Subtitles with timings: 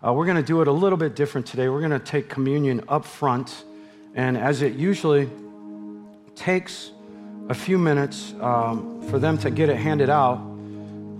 [0.00, 1.68] Uh, we're going to do it a little bit different today.
[1.68, 3.64] We're going to take communion up front,
[4.14, 5.28] and as it usually
[6.36, 6.92] takes
[7.48, 10.36] a few minutes um, for them to get it handed out,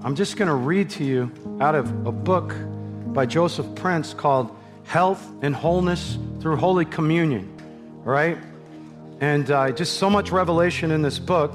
[0.04, 1.28] I'm just going to read to you
[1.60, 2.54] out of a book
[3.06, 7.52] by Joseph Prince called Health and Wholeness Through Holy Communion,
[8.04, 8.38] right?
[9.20, 11.52] And uh, just so much revelation in this book.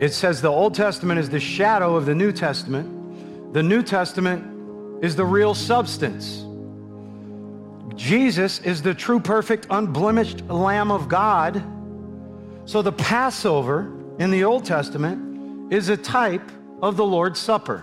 [0.00, 3.52] It says the Old Testament is the shadow of the New Testament.
[3.54, 4.55] The New Testament
[5.02, 6.44] is the real substance.
[7.96, 11.62] Jesus is the true, perfect, unblemished Lamb of God.
[12.66, 16.50] So the Passover in the Old Testament is a type
[16.82, 17.82] of the Lord's Supper,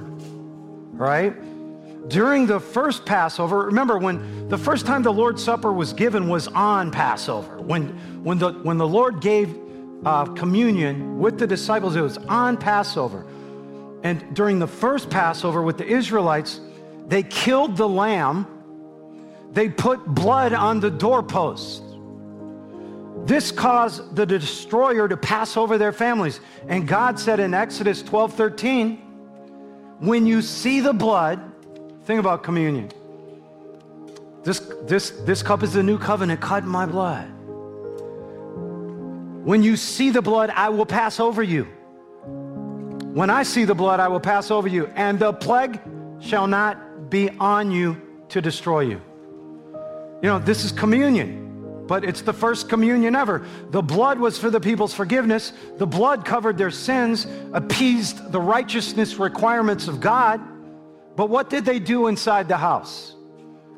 [0.92, 1.34] right?
[2.10, 6.48] During the first Passover, remember when the first time the Lord's Supper was given was
[6.50, 7.62] on Passover.
[7.62, 7.88] When,
[8.23, 9.58] when, the, when the Lord gave
[10.06, 13.26] uh, communion with the disciples, it was on Passover.
[14.04, 16.59] And during the first Passover with the Israelites,
[17.08, 18.48] they killed the lamb,
[19.52, 21.82] they put blood on the doorposts.
[23.26, 26.42] This caused the destroyer to pass over their families.
[26.68, 28.95] And God said in Exodus 12 13,
[30.00, 31.40] when you see the blood,
[32.06, 32.92] think about communion.
[34.44, 37.30] This, this, this cup is the new covenant cut in my blood.
[39.45, 41.64] When you see the blood, I will pass over you.
[43.14, 45.80] When I see the blood, I will pass over you, and the plague
[46.20, 46.78] shall not
[47.14, 47.95] be on you
[48.28, 49.00] to destroy you.
[50.23, 53.45] You know, this is communion, but it's the first communion ever.
[53.70, 59.17] The blood was for the people's forgiveness, the blood covered their sins, appeased the righteousness
[59.17, 60.42] requirements of God.
[61.16, 63.16] But what did they do inside the house?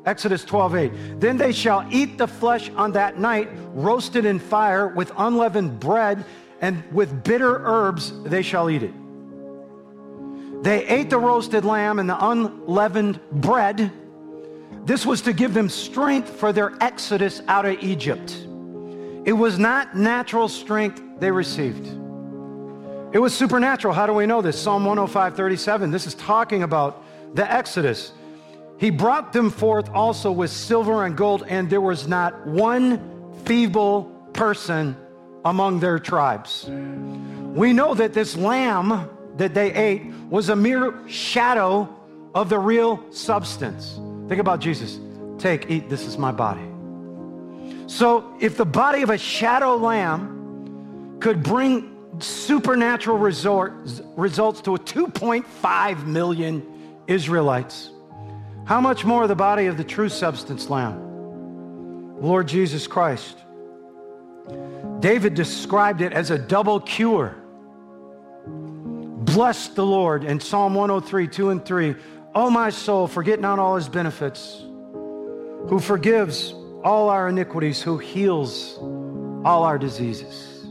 [0.06, 1.20] Exodus 12, 8.
[1.20, 6.24] Then they shall eat the flesh on that night, roasted in fire with unleavened bread,
[6.62, 8.94] and with bitter herbs they shall eat it.
[10.66, 13.92] They ate the roasted lamb and the unleavened bread.
[14.84, 18.36] This was to give them strength for their exodus out of Egypt.
[19.24, 21.86] It was not natural strength they received.
[23.14, 23.94] It was supernatural.
[23.94, 24.60] How do we know this?
[24.60, 25.92] Psalm 105, 37.
[25.92, 27.04] This is talking about
[27.36, 28.10] the Exodus.
[28.76, 34.06] He brought them forth also with silver and gold, and there was not one feeble
[34.32, 34.96] person
[35.44, 36.68] among their tribes.
[36.68, 41.88] We know that this lamb that they ate was a mere shadow
[42.34, 43.98] of the real substance.
[44.28, 44.98] Think about Jesus.
[45.38, 46.66] Take, eat, this is my body.
[47.86, 53.74] So, if the body of a shadow lamb could bring supernatural resort,
[54.16, 56.66] results to 2.5 million
[57.06, 57.90] Israelites,
[58.64, 63.36] how much more the body of the true substance lamb, Lord Jesus Christ?
[65.00, 67.36] David described it as a double cure.
[69.26, 71.94] Bless the Lord in Psalm 103, 2 and 3.
[72.34, 74.62] Oh, my soul, forget not all his benefits,
[75.68, 76.54] who forgives
[76.84, 78.78] all our iniquities, who heals
[79.44, 80.66] all our diseases.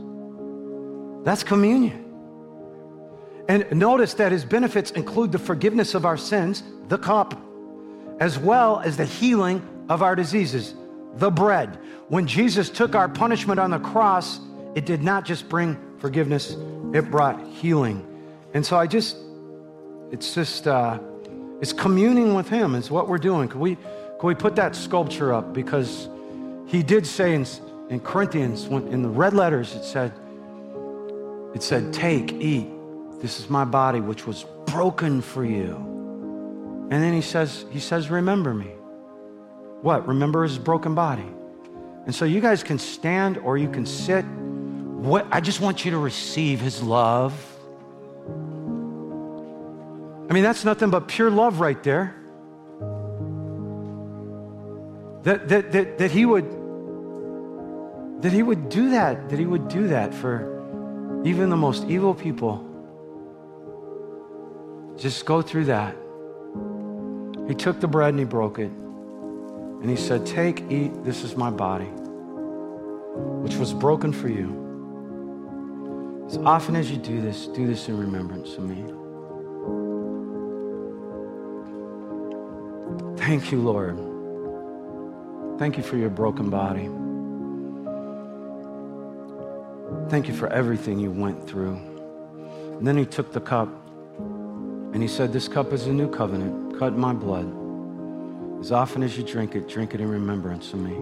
[1.22, 2.04] That's communion.
[3.48, 7.40] And notice that his benefits include the forgiveness of our sins, the cup,
[8.20, 10.74] as well as the healing of our diseases,
[11.16, 11.78] the bread.
[12.08, 14.40] When Jesus took our punishment on the cross,
[14.74, 16.56] it did not just bring forgiveness,
[16.94, 18.15] it brought healing.
[18.56, 19.18] And so I just,
[20.10, 20.98] it's just, uh,
[21.60, 23.50] it's communing with Him, is what we're doing.
[23.50, 25.52] Can we, can we put that sculpture up?
[25.52, 26.08] Because
[26.66, 27.44] He did say in,
[27.90, 30.10] in Corinthians, when, in the red letters, it said,
[31.54, 32.66] it said, take, eat.
[33.20, 35.74] This is my body, which was broken for you.
[36.90, 38.70] And then he says, he says, remember me.
[39.82, 40.08] What?
[40.08, 41.28] Remember his broken body.
[42.06, 44.22] And so you guys can stand or you can sit.
[44.22, 47.34] What I just want you to receive his love
[50.28, 52.14] I mean, that's nothing but pure love right there.
[55.22, 56.44] That, that, that, that he would
[58.22, 62.14] that he would do that, that he would do that for even the most evil
[62.14, 62.64] people.
[64.96, 65.94] Just go through that.
[67.46, 68.70] He took the bread and he broke it.
[68.70, 71.90] And he said, Take, eat, this is my body,
[73.44, 74.64] which was broken for you.
[76.26, 78.82] As often as you do this, do this in remembrance of me.
[83.26, 83.98] Thank you, Lord.
[85.58, 86.88] Thank you for your broken body.
[90.08, 91.74] Thank you for everything you went through.
[92.78, 93.68] And then he took the cup
[94.18, 97.52] and he said, This cup is a new covenant, cut in my blood.
[98.60, 100.94] As often as you drink it, drink it in remembrance of me.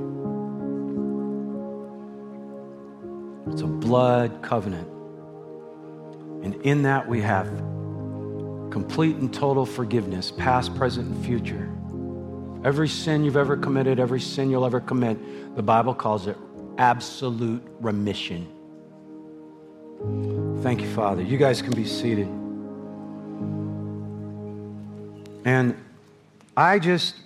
[3.53, 4.89] It's a blood covenant.
[6.43, 7.49] And in that we have
[8.71, 11.74] complete and total forgiveness, past, present, and future
[12.65, 16.37] Every sin you've ever committed, every sin you'll ever commit, the Bible calls it
[16.79, 18.49] absolute remission.
[20.63, 21.23] Thank you, Father.
[21.23, 22.27] You guys can be seated.
[25.45, 25.77] And
[26.57, 27.17] I just,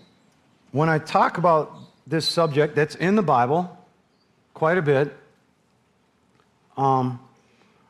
[0.72, 1.72] when I talk about
[2.04, 3.78] this subject that's in the Bible
[4.54, 5.16] quite a bit,
[6.76, 7.20] um,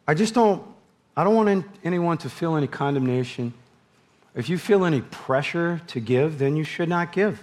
[0.07, 0.63] I just don't,
[1.17, 3.55] I don't want anyone to feel any condemnation.
[4.35, 7.43] If you feel any pressure to give, then you should not give.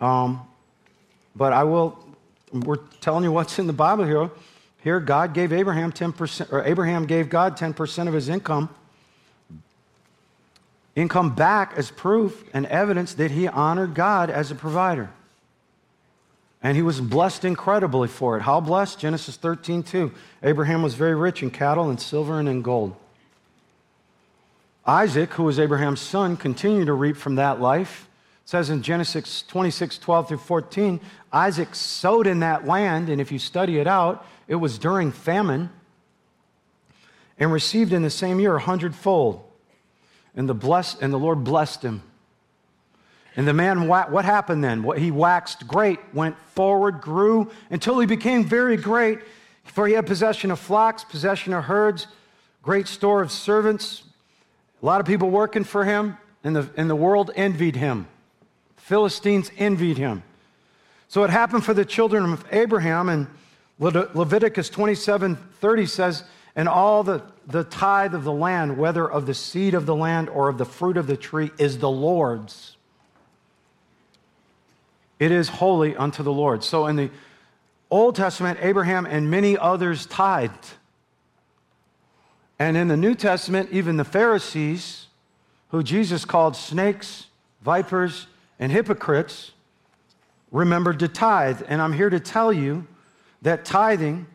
[0.00, 0.46] Um,
[1.36, 1.98] but I will,
[2.52, 4.30] we're telling you what's in the Bible here.
[4.82, 8.68] Here, God gave Abraham 10%, or Abraham gave God 10% of his income.
[10.94, 15.10] Income back as proof and evidence that he honored God as a provider.
[16.62, 18.42] And he was blessed incredibly for it.
[18.42, 18.98] How blessed?
[18.98, 20.12] Genesis 13, 2.
[20.42, 22.94] Abraham was very rich in cattle and silver and in gold.
[24.86, 28.08] Isaac, who was Abraham's son, continued to reap from that life.
[28.44, 31.00] It says in Genesis 26, 12 through 14,
[31.32, 35.70] Isaac sowed in that land, and if you study it out, it was during famine,
[37.38, 39.42] and received in the same year a hundredfold.
[40.36, 42.02] And the, bless, and the Lord blessed him.
[43.36, 44.84] And the man, what happened then?
[44.96, 49.20] He waxed great, went forward, grew until he became very great,
[49.64, 52.06] for he had possession of flocks, possession of herds,
[52.62, 54.02] great store of servants,
[54.84, 58.06] a lot of people working for him, and the, and the world envied him.
[58.76, 60.22] Philistines envied him.
[61.08, 63.26] So it happened for the children of Abraham, and
[63.78, 69.24] Le- Leviticus 27 30 says, And all the, the tithe of the land, whether of
[69.24, 72.76] the seed of the land or of the fruit of the tree, is the Lord's.
[75.18, 76.62] It is holy unto the Lord.
[76.62, 77.10] So in the
[77.90, 80.74] Old Testament, Abraham and many others tithed.
[82.64, 85.08] And in the New Testament, even the Pharisees,
[85.68, 87.26] who Jesus called snakes,
[87.60, 88.26] vipers,
[88.58, 89.52] and hypocrites,
[90.50, 91.60] remembered to tithe.
[91.68, 92.86] And I'm here to tell you
[93.42, 94.26] that tithing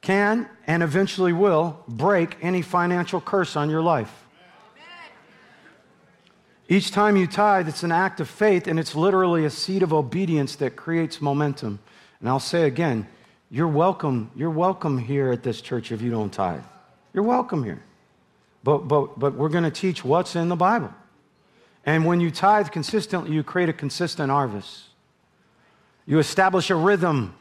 [0.00, 4.24] can and eventually will break any financial curse on your life.
[6.68, 9.92] Each time you tithe, it's an act of faith and it's literally a seed of
[9.92, 11.78] obedience that creates momentum.
[12.18, 13.06] And I'll say again,
[13.48, 14.32] you're welcome.
[14.34, 16.64] You're welcome here at this church if you don't tithe.
[17.14, 17.82] You're welcome here.
[18.64, 20.92] But, but, but we're going to teach what's in the Bible.
[21.86, 24.84] And when you tithe consistently, you create a consistent harvest.
[26.06, 27.34] You establish a rhythm.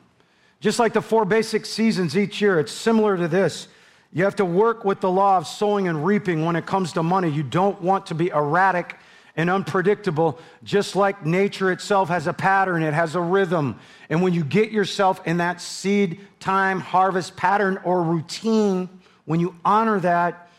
[0.59, 3.67] Just like the four basic seasons each year, it's similar to this.
[4.11, 7.03] You have to work with the law of sowing and reaping when it comes to
[7.03, 7.29] money.
[7.29, 8.97] You don't want to be erratic
[9.35, 13.79] and unpredictable, just like nature itself has a pattern, it has a rhythm.
[14.09, 18.87] And when you get yourself in that seed time harvest pattern or routine,
[19.25, 20.49] when you honor that,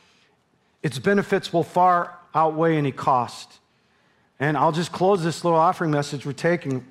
[0.82, 3.58] its benefits will far outweigh any cost.
[4.40, 6.84] And I'll just close this little offering message we're taking,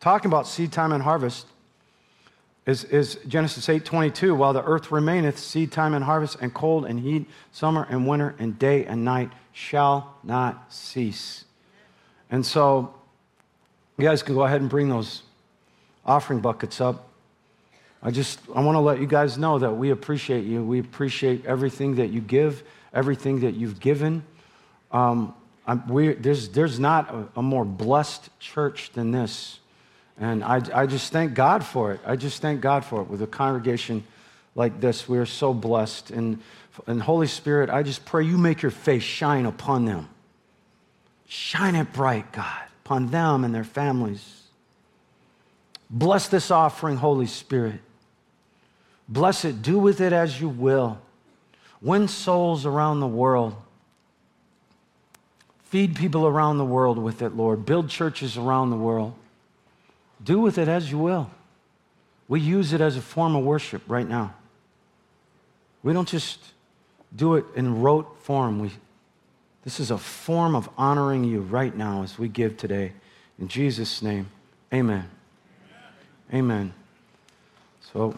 [0.00, 1.46] talking about seed time and harvest.
[2.66, 6.86] Is, is Genesis 8 22, while the earth remaineth, seed time and harvest, and cold
[6.86, 11.44] and heat, summer and winter, and day and night shall not cease.
[12.30, 12.94] And so,
[13.98, 15.24] you guys can go ahead and bring those
[16.06, 17.06] offering buckets up.
[18.04, 20.62] I just I want to let you guys know that we appreciate you.
[20.62, 22.62] We appreciate everything that you give,
[22.92, 24.22] everything that you've given.
[24.92, 25.34] Um,
[25.88, 29.58] we, there's, there's not a, a, more blessed church than this.
[30.18, 32.00] And I, I just thank God for it.
[32.04, 33.08] I just thank God for it.
[33.08, 34.04] With a congregation
[34.54, 36.10] like this, we are so blessed.
[36.10, 36.40] And,
[36.86, 40.08] and Holy Spirit, I just pray you make your face shine upon them.
[41.26, 44.42] Shine it bright, God, upon them and their families.
[45.88, 47.80] Bless this offering, Holy Spirit.
[49.08, 49.62] Bless it.
[49.62, 50.98] Do with it as you will.
[51.80, 53.54] Win souls around the world.
[55.64, 57.66] Feed people around the world with it, Lord.
[57.66, 59.14] Build churches around the world.
[60.22, 61.30] Do with it as you will.
[62.28, 64.34] We use it as a form of worship right now.
[65.82, 66.40] We don't just
[67.14, 68.60] do it in rote form.
[68.60, 68.70] We,
[69.64, 72.92] this is a form of honoring you right now as we give today.
[73.38, 74.28] In Jesus' name,
[74.72, 75.10] amen.
[76.32, 76.40] Amen.
[76.42, 76.74] amen.
[77.92, 78.16] So,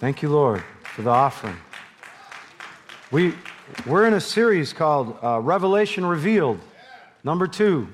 [0.00, 0.64] Thank you, Lord,
[0.94, 1.58] for the offering.
[3.10, 3.34] We,
[3.84, 6.58] we're in a series called uh, Revelation Revealed,
[7.22, 7.86] number two.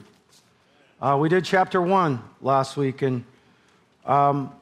[1.03, 3.25] Uh, we did chapter one last week, and
[4.05, 4.53] um,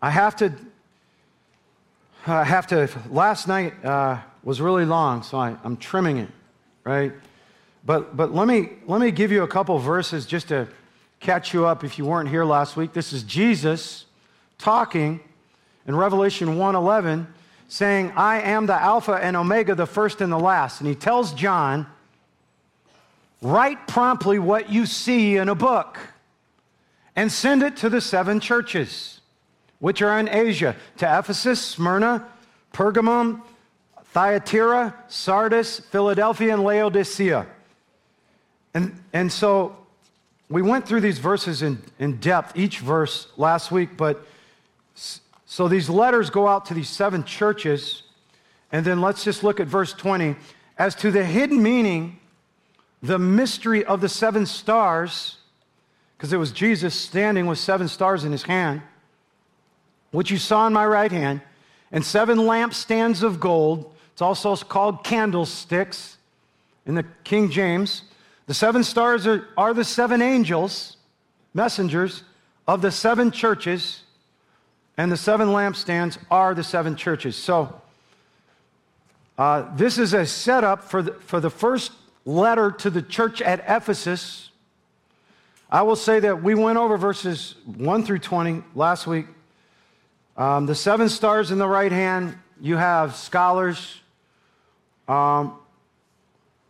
[0.00, 0.52] I have to,
[2.28, 6.30] I have to, last night uh, was really long, so I, I'm trimming it,
[6.84, 7.12] right?
[7.84, 10.68] But, but let, me, let me give you a couple verses just to
[11.18, 12.92] catch you up if you weren't here last week.
[12.92, 14.04] This is Jesus
[14.58, 15.18] talking
[15.86, 17.26] in Revelation 1:11
[17.68, 21.32] saying, "I am the Alpha and Omega, the first and the last." And he tells
[21.32, 21.86] John
[23.44, 25.98] Write promptly what you see in a book
[27.14, 29.20] and send it to the seven churches
[29.80, 32.26] which are in Asia to Ephesus, Smyrna,
[32.72, 33.42] Pergamum,
[34.14, 37.46] Thyatira, Sardis, Philadelphia, and Laodicea.
[38.72, 39.76] And, and so
[40.48, 44.26] we went through these verses in, in depth, each verse last week, but
[45.54, 48.02] so these letters go out to these seven churches.
[48.72, 50.34] And then let's just look at verse 20.
[50.76, 52.18] As to the hidden meaning,
[53.00, 55.36] the mystery of the seven stars,
[56.16, 58.82] because it was Jesus standing with seven stars in his hand,
[60.10, 61.40] which you saw in my right hand,
[61.92, 63.94] and seven lampstands of gold.
[64.12, 66.16] It's also called candlesticks
[66.84, 68.02] in the King James.
[68.48, 70.96] The seven stars are, are the seven angels,
[71.54, 72.24] messengers
[72.66, 74.00] of the seven churches,
[74.96, 77.36] and the seven lampstands are the seven churches.
[77.36, 77.80] So,
[79.36, 81.92] uh, this is a setup for the, for the first
[82.24, 84.50] letter to the church at Ephesus.
[85.70, 89.26] I will say that we went over verses 1 through 20 last week.
[90.36, 94.00] Um, the seven stars in the right hand, you have scholars.
[95.08, 95.58] Um,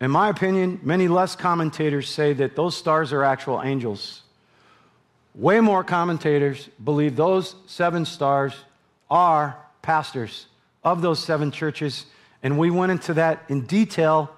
[0.01, 4.24] in my opinion, many less commentators say that those stars are actual angels.
[5.35, 8.55] Way more commentators believe those seven stars
[9.11, 10.47] are pastors
[10.85, 12.07] of those seven churches.
[12.43, 14.31] And we went into that in detail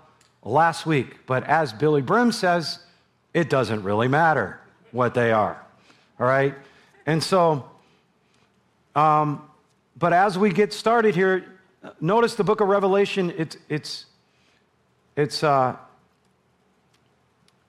[0.43, 1.27] last week.
[1.27, 2.79] But as Billye Brim says,
[3.35, 4.59] it doesn't really matter
[4.93, 5.61] what they are.
[6.19, 6.55] All right?
[7.05, 7.69] And so,
[8.95, 9.43] um,
[9.99, 11.45] but as we get started here,
[12.01, 14.07] notice the book of Revelation, it's, it's,
[15.15, 15.77] it's, uh,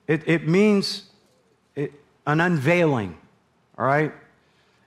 [0.06, 1.07] it, it means
[2.28, 3.16] an unveiling,
[3.78, 4.12] all right?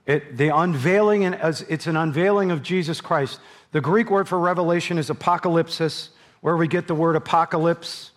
[0.05, 3.39] It, the unveiling, and as it's an unveiling of Jesus Christ.
[3.71, 6.09] The Greek word for revelation is apocalypsis,
[6.41, 8.11] where we get the word apocalypse.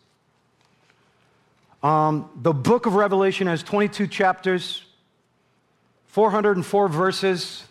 [1.83, 4.85] Um, the book of Revelation has 22 chapters,
[6.09, 7.65] 404 verses,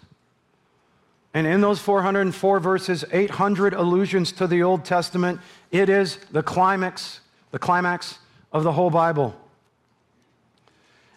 [1.35, 5.39] and in those 404 verses, 800 allusions to the Old Testament.
[5.71, 7.19] It is the climax,
[7.51, 8.17] the climax
[8.51, 9.35] of the whole Bible.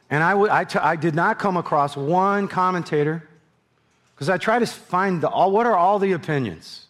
[0.08, 3.28] And I, w- I, t- I did not come across one commentator
[4.14, 6.86] because I try to find the, all, what are all the opinions,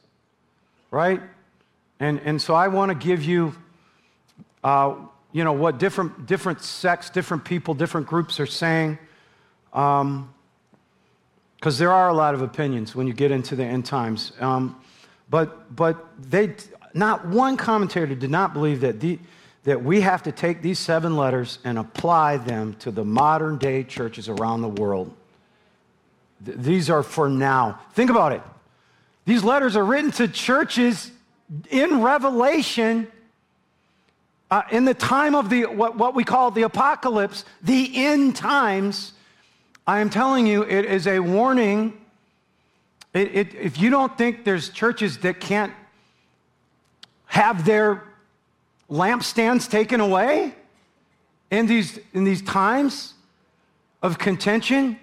[0.90, 1.20] right?
[1.98, 3.54] And, and so I want to give you,
[4.62, 4.94] uh,
[5.32, 8.98] you know, what different, different sects, different people, different groups are saying.
[9.70, 10.34] Because um,
[11.62, 14.32] there are a lot of opinions when you get into the end times.
[14.40, 14.80] Um,
[15.30, 16.54] but, but they,
[16.94, 19.18] not one commentator did not believe that, the,
[19.66, 23.82] that we have to take these seven letters and apply them to the modern day
[23.82, 25.12] churches around the world.
[26.44, 27.80] Th- these are for now.
[27.92, 28.42] Think about it.
[29.24, 31.10] These letters are written to churches
[31.68, 33.08] in Revelation,
[34.52, 39.14] uh, in the time of the what, what we call the apocalypse, the end times,
[39.84, 42.00] I am telling you, it is a warning.
[43.12, 45.72] It, it, if you don't think there's churches that can't
[47.26, 48.04] have their
[48.90, 50.54] lampstands taken away
[51.50, 53.14] in these, in these times
[54.02, 54.98] of contention,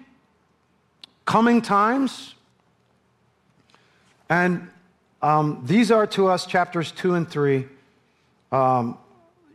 [1.24, 2.34] coming times,
[4.28, 4.68] and
[5.22, 7.66] um, these are to us chapters two and three.
[8.52, 8.98] Um,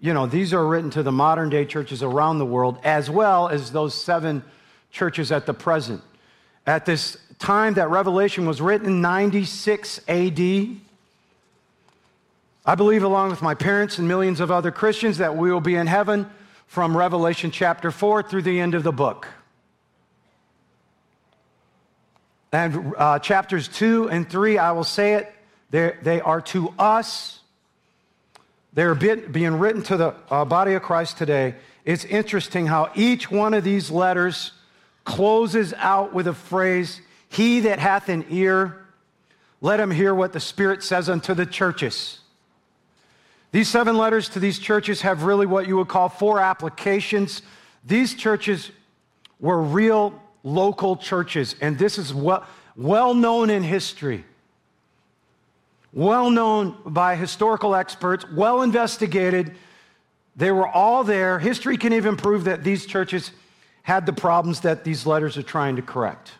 [0.01, 3.49] you know, these are written to the modern day churches around the world, as well
[3.49, 4.43] as those seven
[4.91, 6.01] churches at the present.
[6.65, 10.39] At this time that Revelation was written, 96 AD,
[12.69, 15.73] I believe, along with my parents and millions of other Christians, that we will be
[15.73, 16.29] in heaven
[16.67, 19.27] from Revelation chapter 4 through the end of the book.
[22.51, 25.33] And uh, chapters 2 and 3, I will say it,
[25.71, 25.93] they're,
[26.41, 27.39] to us.
[28.73, 31.55] They're being written to the uh, body of Christ today.
[31.85, 34.51] It's interesting how each one of these letters
[35.05, 38.85] closes out with a phrase He that hath an ear,
[39.59, 42.18] let him hear what the Spirit says unto the churches.
[43.51, 47.41] These seven letters to these churches have really what you would call four applications.
[47.85, 48.71] These churches
[49.39, 54.23] were real local churches, and this is well, well known in history
[55.93, 59.55] well known by historical experts, well investigated.
[60.35, 61.39] They were all there.
[61.39, 63.31] History can even prove that these churches
[63.83, 66.31] had the problems that these letters are trying to correct.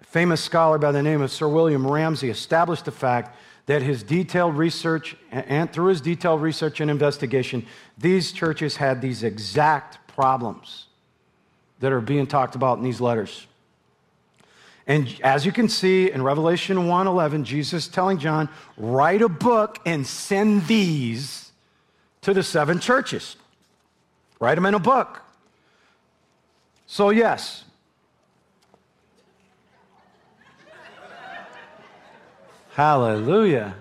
[0.00, 4.02] A famous scholar by the name of Sir William Ramsay established the fact that his
[4.02, 7.66] detailed research, and through his detailed research and investigation,
[7.96, 10.86] these churches had these exact problems
[11.80, 13.46] that are being talked about in these letters.
[14.86, 20.06] And as you can see in Revelation 1:11, Jesus telling John, "Write a book and
[20.06, 21.52] send these
[22.22, 23.36] to the seven churches."
[24.40, 25.22] Write them in a book.
[26.86, 27.64] So, yes.
[32.74, 33.74] Hallelujah.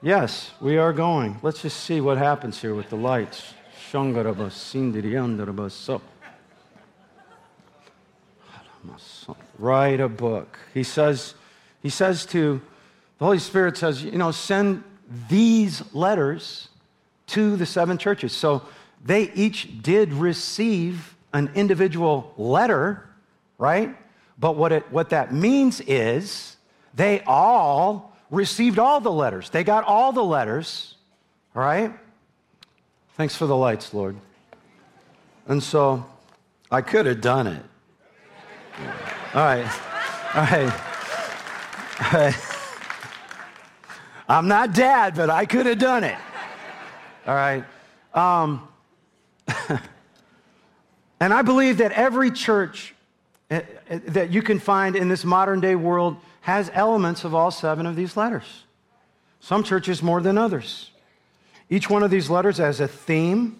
[0.00, 1.36] Yes, we are going.
[1.42, 3.54] Let's just see what happens here with the lights.
[3.90, 4.52] Shangarabas.
[8.98, 10.58] So write a book.
[10.72, 11.34] He says,
[11.82, 12.62] he says to,
[13.18, 14.84] the Holy Spirit says, you know, send
[15.28, 16.68] these letters
[17.26, 18.32] to the seven churches.
[18.32, 18.62] So
[19.04, 23.10] they each did receive an individual letter,
[23.58, 23.96] right?
[24.40, 26.56] But what, it, what that means is
[26.94, 29.50] they all received all the letters.
[29.50, 30.96] They got all the letters,
[31.54, 31.92] all right?
[33.16, 34.16] Thanks for the lights, Lord.
[35.46, 36.06] And so
[36.70, 37.62] I could have done it.
[39.34, 39.66] All right.
[40.34, 40.72] All right.
[42.00, 42.34] All right.
[44.28, 46.16] I'm not dad, but I could have done it.
[47.26, 47.64] All right.
[48.14, 48.68] Um,
[51.20, 52.94] and I believe that every church
[53.50, 57.96] that you can find in this modern day world has elements of all seven of
[57.96, 58.64] these letters.
[59.40, 60.90] Some churches more than others.
[61.68, 63.58] Each one of these letters has a theme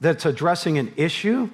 [0.00, 1.48] that's addressing an issue.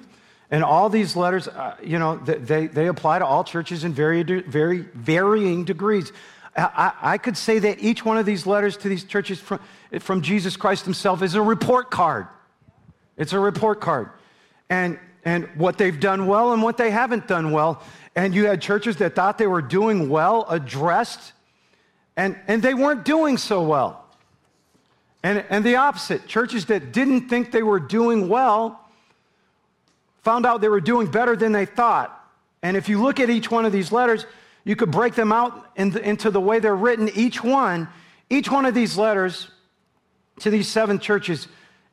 [0.49, 4.23] And all these letters, uh, you know, they, they apply to all churches in very,
[4.23, 6.11] very varying degrees.
[6.55, 9.59] I, I, could say that each one of these letters to these churches from,
[9.99, 12.27] from Jesus Christ himself is a report card.
[13.17, 14.11] It's a report card.
[14.69, 17.81] And, and what they've done well and what they haven't done well.
[18.15, 21.33] And you had churches that thought they were doing well, addressed,
[22.15, 24.05] and, and they weren't doing so well.
[25.23, 28.79] And, and the opposite churches that didn't think they were doing well
[30.21, 32.19] found out they were doing better than they thought.
[32.61, 34.25] And if you look at each one of these letters,
[34.63, 37.09] you could break them out in the, into the way they're written.
[37.13, 37.87] Each one,
[38.29, 39.49] each one of these letters
[40.39, 41.47] to these seven churches,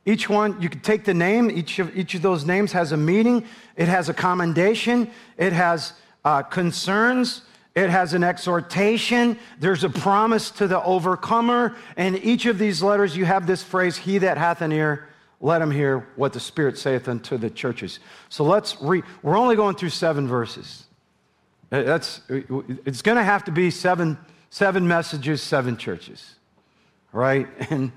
[0.07, 2.97] each one, you could take the name, each of, each of those names has a
[2.97, 3.45] meaning,
[3.77, 5.93] it has a commendation, it has
[6.25, 7.43] uh, concerns,
[7.75, 9.39] it has an exhortation.
[9.59, 11.77] There's a promise to the overcomer.
[11.97, 15.09] And each of these letters, you have this phrase, He that hath an ear,
[15.41, 18.01] let him hear what the Spirit saith unto the churches.
[18.29, 19.05] So let's read.
[19.23, 20.85] We're only going through seven verses.
[21.73, 24.19] Uh, that's, it's going to have to be seven,
[24.51, 26.35] seven messages, seven churches,
[27.13, 27.49] right?
[27.71, 27.93] And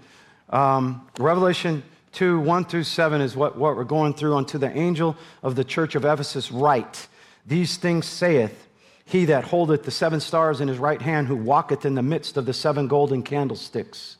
[0.53, 4.35] um, Revelation 2 1 through 7 is what, what we're going through.
[4.35, 7.07] Unto the angel of the church of Ephesus, write,
[7.45, 8.67] These things saith
[9.05, 12.37] he that holdeth the seven stars in his right hand, who walketh in the midst
[12.37, 14.17] of the seven golden candlesticks.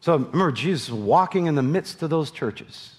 [0.00, 2.97] So remember, Jesus walking in the midst of those churches.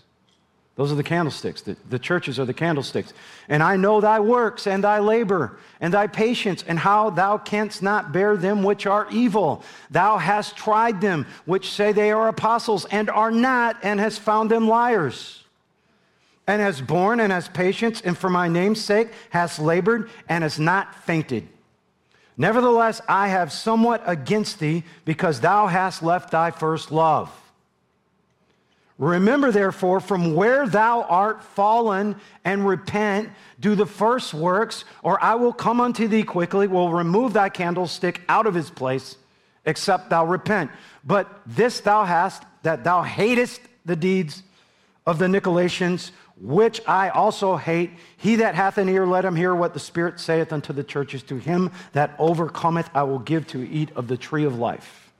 [0.79, 1.59] Those are the candlesticks.
[1.59, 3.13] The, the, churches are the candlesticks.
[3.49, 7.83] And I know thy works and thy labor and thy patience and how thou canst
[7.83, 9.61] not bear them which are evil.
[9.91, 14.49] Thou hast tried them which say they are apostles and are not, and hast found
[14.49, 15.43] them liars
[16.47, 20.57] and has borne and has patience, and for my name's sake has labored and has
[20.57, 21.45] not fainted.
[22.37, 27.29] Nevertheless, I have somewhat against thee, because thou hast left thy first love.
[28.99, 35.35] Remember, therefore, from where thou art fallen, and repent, do the first works, or I
[35.35, 39.15] will come unto thee quickly, will remove thy candlestick out of his place,
[39.65, 40.69] except thou repent.
[41.05, 44.43] But this thou hast, that thou hatest the deeds
[45.05, 47.91] of the Nicolaitans, which I also hate.
[48.17, 51.23] He that hath an ear, let him hear what the Spirit saith unto the churches.
[51.23, 55.13] To him that overcometh, I will give to eat of the tree of life,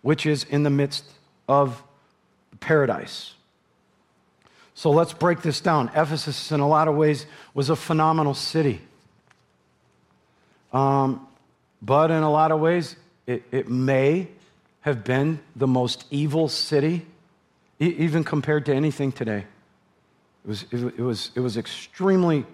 [0.00, 1.04] which is in the midst
[1.46, 1.82] of
[2.62, 3.34] paradise.
[4.74, 5.90] So let's break this down.
[5.94, 8.80] Ephesus, in a lot of ways, was a phenomenal city.
[10.72, 11.26] Um,
[11.82, 12.96] but in a lot of ways,
[13.26, 14.28] it, it may
[14.80, 17.06] have been the most evil city,
[17.80, 19.44] e- even compared to anything today.
[20.44, 22.46] It was, it was, it was extremely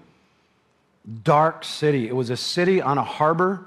[1.22, 2.08] dark city.
[2.08, 3.64] It was a city on a harbor.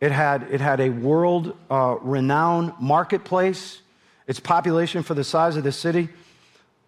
[0.00, 3.80] It had, it had a world uh, renowned marketplace.
[4.28, 6.08] Its population for the size of the city,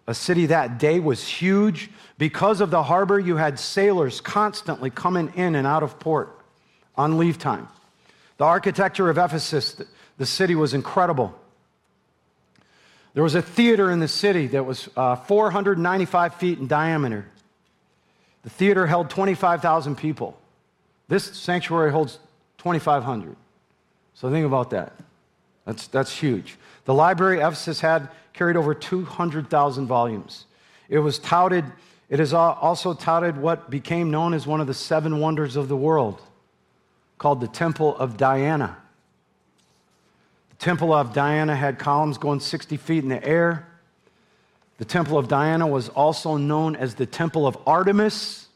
[0.07, 1.89] a city that day was huge.
[2.17, 6.39] Because of the harbor, you had sailors constantly coming in and out of port
[6.95, 7.67] on leave time.
[8.37, 9.81] The architecture of Ephesus,
[10.17, 11.37] the city was incredible.
[13.13, 17.25] There was a theater in the city that was uh, 495 feet in diameter.
[18.43, 20.37] The theater held 25,000 people.
[21.07, 22.19] This sanctuary holds
[22.59, 23.35] 2,500.
[24.13, 24.93] So think about that.
[25.65, 26.57] That's, that's huge.
[26.85, 30.45] The library of Ephesus had carried over 200,000 volumes.
[30.89, 31.65] It was touted,
[32.09, 35.77] it is also touted what became known as one of the seven wonders of the
[35.77, 36.21] world,
[37.17, 38.77] called the Temple of Diana.
[40.49, 43.67] The Temple of Diana had columns going 60 feet in the air.
[44.77, 48.47] The Temple of Diana was also known as the Temple of Artemis.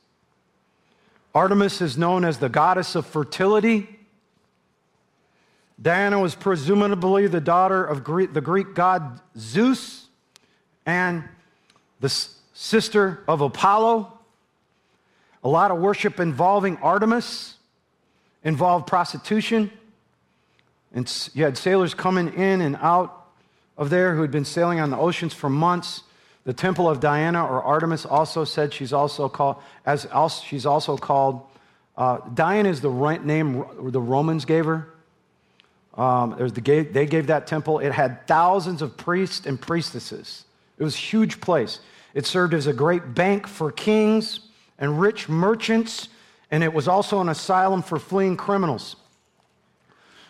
[1.35, 3.94] Artemis is known as the goddess of fertility.
[5.81, 10.07] Diana was presumably the daughter of Greek, the Greek god Zeus
[10.85, 11.23] and
[11.99, 12.09] the
[12.53, 14.11] sister of Apollo.
[15.43, 17.55] A lot of worship involving Artemis
[18.43, 19.69] involved prostitution.
[20.93, 23.25] And you had sailors coming in and out
[23.77, 26.03] of there who had been sailing on the oceans for months.
[26.45, 30.95] The temple of Diana or Artemis also said she's also called, as also, she's also
[30.95, 31.41] called,
[31.97, 34.87] uh, Diana is the right name the Romans gave her.
[35.97, 37.79] Um, the, they gave that temple.
[37.79, 40.45] It had thousands of priests and priestesses.
[40.77, 41.79] It was a huge place.
[42.13, 44.41] It served as a great bank for kings
[44.77, 46.09] and rich merchants,
[46.51, 48.97] and it was also an asylum for fleeing criminals.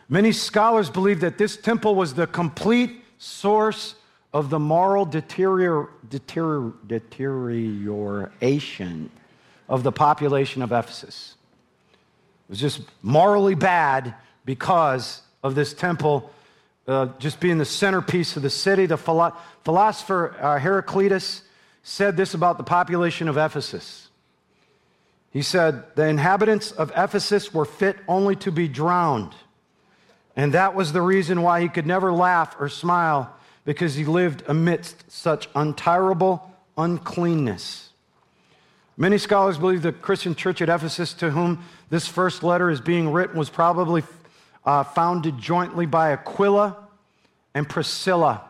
[0.08, 3.96] Many scholars believe that this temple was the complete source
[4.34, 9.10] of the moral deterior, deterior, deterioration
[9.68, 11.36] of the population of Ephesus.
[12.48, 14.14] It was just morally bad
[14.46, 16.32] because of this temple
[16.88, 18.88] uh, just being the centerpiece of the city.
[18.88, 21.44] The philo- philosopher uh, Heraclitus
[21.84, 24.10] said this about the population of Ephesus.
[25.30, 29.36] He said, The inhabitants of Ephesus were fit only to be drowned.
[30.36, 33.32] And that was the reason why he could never laugh or smile,
[33.66, 37.90] because he lived amidst such untirable uncleanness.
[38.98, 43.12] Many scholars believe the Christian church at Ephesus, to whom this first letter is being
[43.12, 44.02] written, was probably
[44.66, 46.78] uh, founded jointly by Aquila
[47.54, 48.44] and Priscilla.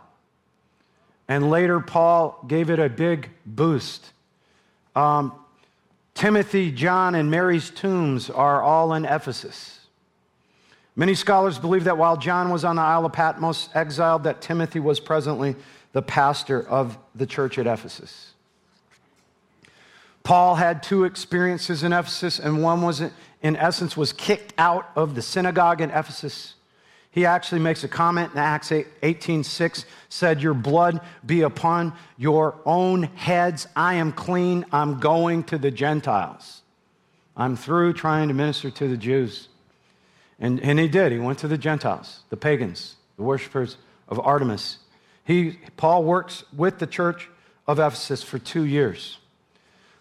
[1.28, 4.12] And later, Paul gave it a big boost.
[4.96, 5.34] Um,
[6.14, 9.80] Timothy, John, and Mary's tombs are all in Ephesus.
[10.96, 14.80] Many scholars believe that while John was on the Isle of Patmos exiled, that Timothy
[14.80, 15.56] was presently
[15.92, 18.34] the pastor of the church at Ephesus.
[20.24, 23.02] Paul had two experiences in Ephesus, and one was,
[23.46, 26.56] in essence, was kicked out of the synagogue in Ephesus.
[27.12, 33.04] He actually makes a comment in Acts 18:6 said, "Your blood be upon your own
[33.04, 33.68] heads.
[33.76, 34.66] I am clean.
[34.72, 36.64] I'm going to the Gentiles.
[37.38, 39.48] I'm through trying to minister to the Jews."
[40.40, 41.12] And, and he did.
[41.12, 43.78] He went to the Gentiles, the pagans, the worshippers
[44.10, 44.80] of Artemis.
[45.24, 47.30] He, Paul works with the church
[47.68, 49.20] of Ephesus for two years.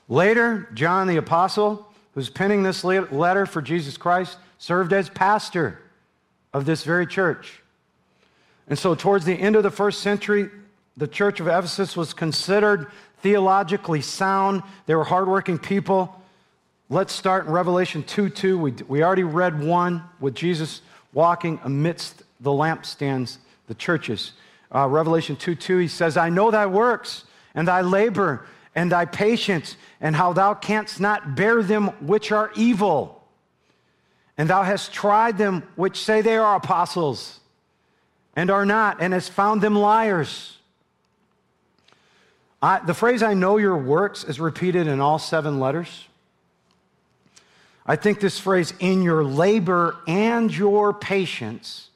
[0.08, 5.80] Later, John the Apostle, who's penning this letter for Jesus Christ, served as pastor
[6.52, 7.60] of this very church.
[8.68, 10.48] And so, towards the end of the first century,
[10.96, 14.62] the church of Ephesus was considered theologically sound.
[14.86, 16.20] They were hardworking people.
[16.88, 18.58] Let's start in Revelation 2 2.
[18.58, 24.32] We, we already read one with Jesus walking amidst the lampstands, the churches.
[24.74, 27.24] Uh, Revelation 2 2, he says, I know thy works
[27.54, 32.50] and thy labor and thy patience, and how thou canst not bear them which are
[32.56, 33.22] evil.
[34.36, 37.40] And thou hast tried them which say they are apostles
[38.36, 40.58] and are not, and hast found them liars.
[42.60, 46.08] I, the phrase, I know your works, is repeated in all seven letters.
[47.86, 51.90] I think this phrase, in your labor and your patience,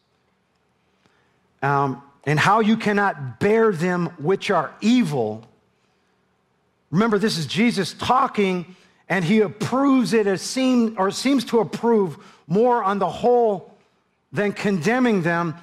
[1.62, 5.44] um, and how you cannot bear them which are evil.
[6.90, 8.76] Remember, this is Jesus talking,
[9.08, 13.74] and he approves it as seem, or seems to approve more on the whole
[14.32, 15.54] than condemning them.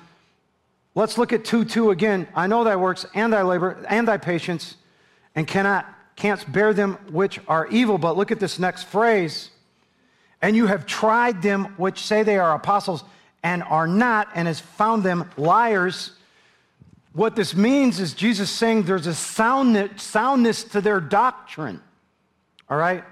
[0.94, 2.28] Let's look at 2 2 again.
[2.36, 4.76] I know thy works and thy labor and thy patience,
[5.36, 5.86] and cannot
[6.16, 7.98] canst bear them which are evil.
[7.98, 9.50] But look at this next phrase
[10.46, 13.04] and you have tried them which say they are apostles
[13.42, 16.12] and are not, and has found them liars.
[17.16, 21.80] What this means is Jesus saying there's a soundness, soundness to their doctrine.
[22.70, 23.06] All right?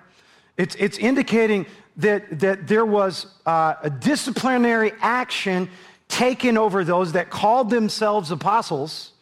[0.58, 5.70] It's, it's indicating that, that there was uh, a disciplinary action
[6.10, 9.14] taken over those that called themselves apostles,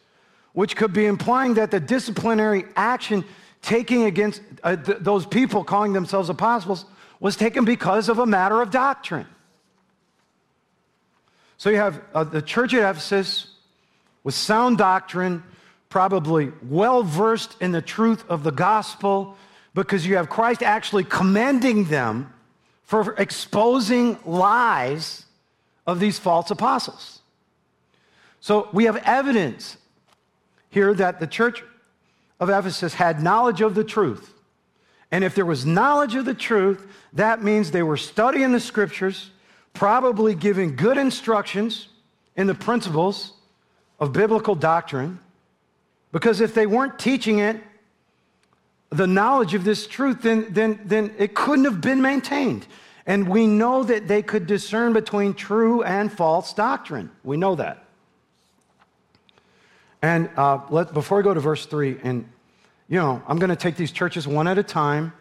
[0.52, 3.24] which could be implying that the disciplinary action
[3.62, 6.86] taking against uh, th- those people calling themselves apostles
[7.20, 9.28] was taken because of a matter of doctrine.
[11.56, 13.51] So you have uh, the church at Ephesus
[14.24, 15.42] with sound doctrine,
[15.88, 19.36] probably well versed in the truth of the gospel,
[19.74, 22.32] because you have Christ actually commending them
[22.82, 25.24] for exposing lies
[25.86, 27.20] of these false apostles.
[28.40, 29.76] So we have evidence
[30.70, 31.62] here that the church
[32.40, 34.34] of Ephesus had knowledge of the truth.
[35.10, 39.30] And if there was knowledge of the truth, that means they were studying the scriptures,
[39.74, 41.88] probably giving good instructions
[42.36, 43.31] in the principles
[44.02, 45.20] of biblical doctrine
[46.10, 47.56] because if they weren't teaching it,
[48.90, 52.66] the knowledge of this truth, then, then, then it couldn't have been maintained.
[53.06, 57.12] And we know that they could discern between true and false doctrine.
[57.22, 57.84] We know that.
[60.02, 62.28] And uh, let, before we go to verse 3, and
[62.88, 65.12] you know, I'm going to take these churches one at a time.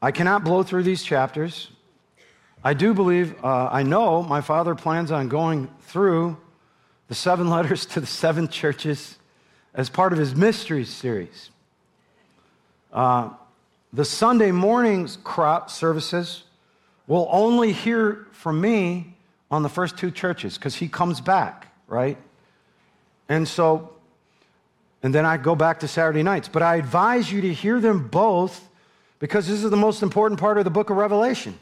[0.00, 1.70] I cannot blow through these chapters.
[2.64, 6.38] I do believe, uh, I know my father plans on going through
[7.08, 9.16] the seven letters to the seven churches
[9.74, 11.50] as part of his mysteries series.
[12.92, 13.30] Uh,
[13.92, 16.44] the Sunday mornings crop services
[17.06, 19.14] will only hear from me
[19.50, 22.18] on the first two churches because he comes back, right?
[23.28, 23.92] And so,
[25.02, 26.48] and then I go back to Saturday nights.
[26.48, 28.68] But I advise you to hear them both
[29.18, 31.58] because this is the most important part of the book of Revelation.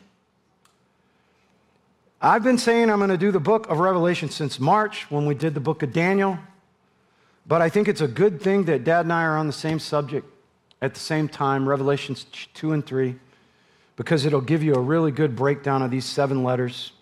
[2.25, 5.35] I've been saying I'm going to do the book of Revelation since March when we
[5.35, 6.39] did the book of Daniel.
[7.47, 9.79] But I think it's a good thing that Dad and I are on the same
[9.79, 10.27] subject
[10.81, 13.17] at the same time, Revelations 2 and 3,
[13.97, 16.93] because it'll give you a really good breakdown of these seven letters.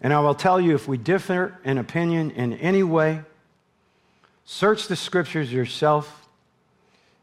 [0.00, 3.20] And I will tell you if we differ in opinion in any way,
[4.44, 6.26] search the scriptures yourself.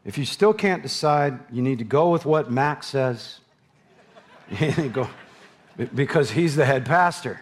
[0.06, 3.40] If you still can't decide, you need to go with what Max says.
[4.94, 5.10] go,
[5.94, 7.40] because he's the head pastor.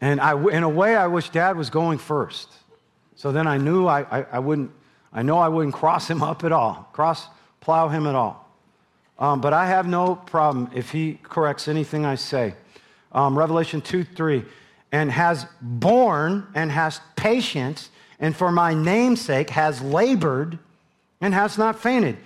[0.00, 2.52] And I, in a way, I wish dad was going first.
[3.16, 4.70] So then I knew I, I, I wouldn't,
[5.12, 7.26] I know I wouldn't cross him up at all, cross,
[7.60, 8.48] plow him at all.
[9.18, 12.54] Um, but I have no problem if he corrects anything I say.
[13.10, 14.44] Um, Revelation 2 3,
[14.92, 20.58] and has borne and has patience, and for my name's sake has labored
[21.20, 22.16] and has not fainted.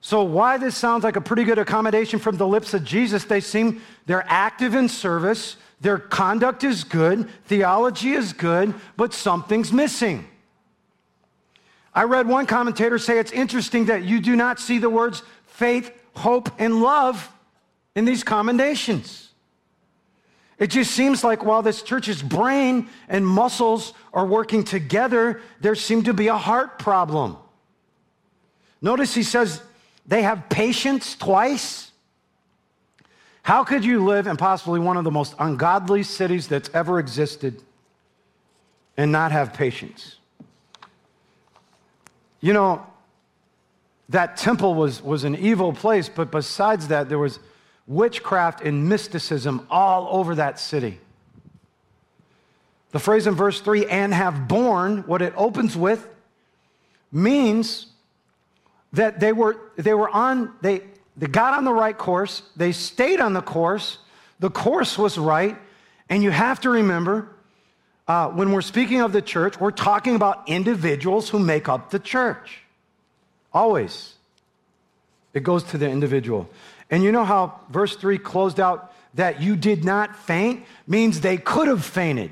[0.00, 3.40] So, why this sounds like a pretty good accommodation from the lips of Jesus, they
[3.40, 10.26] seem they're active in service, their conduct is good, theology is good, but something's missing.
[11.94, 15.90] I read one commentator say it's interesting that you do not see the words faith,
[16.14, 17.30] hope, and love
[17.94, 19.30] in these commendations.
[20.58, 26.06] It just seems like while this church's brain and muscles are working together, there seemed
[26.06, 27.36] to be a heart problem.
[28.80, 29.62] Notice he says
[30.06, 31.90] they have patience twice.
[33.42, 37.62] How could you live in possibly one of the most ungodly cities that's ever existed
[38.96, 40.16] and not have patience?
[42.40, 42.86] You know,
[44.08, 47.40] that temple was, was an evil place, but besides that, there was
[47.86, 51.00] witchcraft and mysticism all over that city.
[52.92, 56.08] The phrase in verse 3, and have borne, what it opens with,
[57.10, 57.86] means
[58.96, 60.82] that they were, they were on, they,
[61.16, 63.98] they got on the right course, they stayed on the course,
[64.40, 65.56] the course was right,
[66.08, 67.28] and you have to remember
[68.08, 71.98] uh, when we're speaking of the church, we're talking about individuals who make up the
[71.98, 72.60] church.
[73.52, 74.14] Always.
[75.34, 76.48] It goes to the individual.
[76.90, 80.64] And you know how verse 3 closed out that you did not faint?
[80.86, 82.30] Means they could have fainted.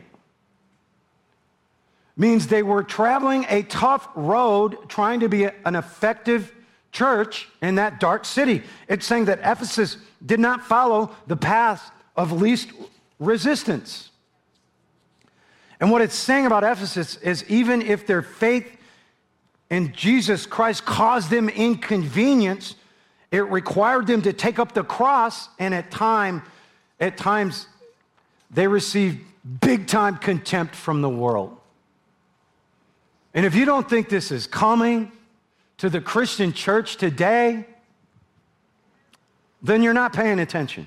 [2.16, 6.52] Means they were traveling a tough road trying to be an effective
[6.92, 8.62] church in that dark city.
[8.88, 12.70] It's saying that Ephesus did not follow the path of least
[13.18, 14.10] resistance.
[15.80, 18.76] And what it's saying about Ephesus is even if their faith
[19.70, 22.76] in Jesus Christ caused them inconvenience,
[23.32, 26.42] it required them to take up the cross, and at time,
[27.00, 27.66] at times
[28.50, 29.18] they received
[29.60, 31.58] big time contempt from the world.
[33.34, 35.10] And if you don't think this is coming,
[35.78, 37.66] to the Christian church today,
[39.62, 40.86] then you're not paying attention.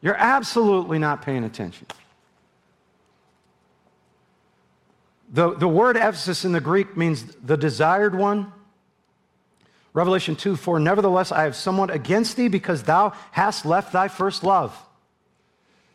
[0.00, 1.86] You're absolutely not paying attention.
[5.30, 8.52] The, the word Ephesus in the Greek means the desired one.
[9.92, 14.44] Revelation 2 4, nevertheless, I have somewhat against thee because thou hast left thy first
[14.44, 14.76] love.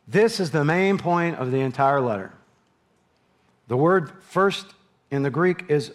[0.07, 2.33] This is the main point of the entire letter.
[3.69, 4.65] The word first
[5.13, 5.93] in the Greek is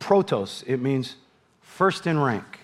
[0.00, 1.16] protos, it means
[1.60, 2.60] first in rank.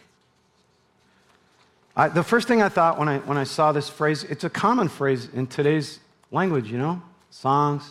[1.95, 4.49] I, the first thing I thought when I, when I saw this phrase, it's a
[4.49, 6.01] common phrase in today's
[6.31, 7.03] language, you know?
[7.31, 7.91] Songs.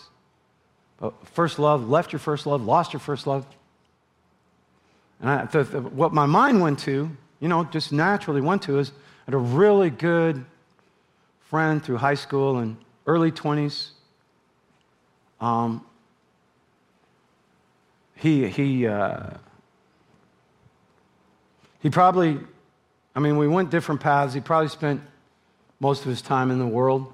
[0.99, 3.45] Uh, first love, left your first love, lost your first love.
[5.19, 7.07] And I, the, the, what my mind went to,
[7.39, 10.43] you know, just naturally went to is I had a really good
[11.41, 13.89] friend through high school and early 20s.
[15.39, 15.85] Um,
[18.21, 19.31] he, he, uh,
[21.79, 22.38] he probably,
[23.15, 24.36] I mean, we went different paths.
[24.36, 25.01] He probably spent
[25.79, 27.12] most of his time in the world.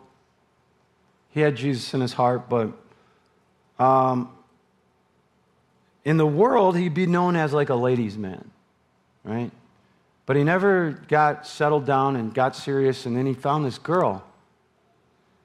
[1.29, 2.73] he had Jesus in his heart, but
[3.79, 4.29] um,
[6.03, 8.51] in the world, he'd be known as like a ladies' man,
[9.23, 9.51] right?
[10.25, 14.25] But he never got settled down and got serious, and then he found this girl.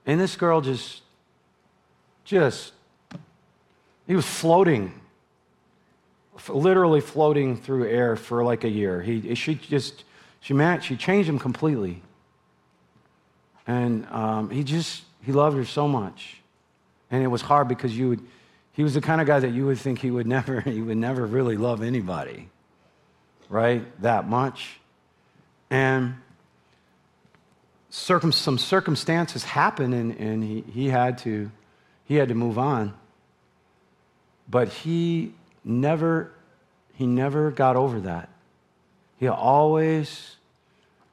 [0.06, 1.02] And this girl just,
[2.24, 2.72] just,
[4.08, 4.92] he was floating,
[6.48, 9.00] literally floating through air for like a year.
[9.00, 10.04] He, she just,
[10.40, 12.02] she, met, she changed him completely.
[13.66, 16.38] And um, he just, he loved her so much.
[17.10, 18.20] And it was hard because you would,
[18.72, 20.96] he was the kind of guy that you would think he would never, he would
[20.96, 22.48] never really love anybody,
[23.48, 23.84] right?
[24.02, 24.80] That much.
[25.70, 26.16] And
[27.90, 31.50] circum, some circumstances happened and, and he, he, had to,
[32.04, 32.94] he had to move on.
[34.48, 36.32] But he never,
[36.94, 38.28] he never got over that.
[39.18, 40.36] He always,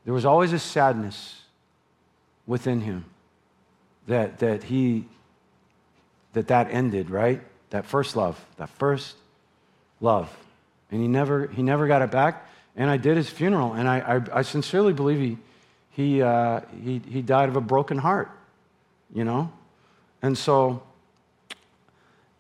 [0.06, 1.42] there was always a sadness
[2.48, 3.06] within him
[4.08, 5.06] that, that he
[6.34, 7.42] that that ended right?
[7.72, 9.16] That first love that first
[10.00, 10.36] love.
[10.92, 12.48] And he never he never got it back.
[12.76, 15.38] And i did his funeral and i i, I sincerely believe he
[15.92, 18.30] he, uh, he he died of a broken heart
[19.14, 19.52] you know?
[20.22, 20.84] And so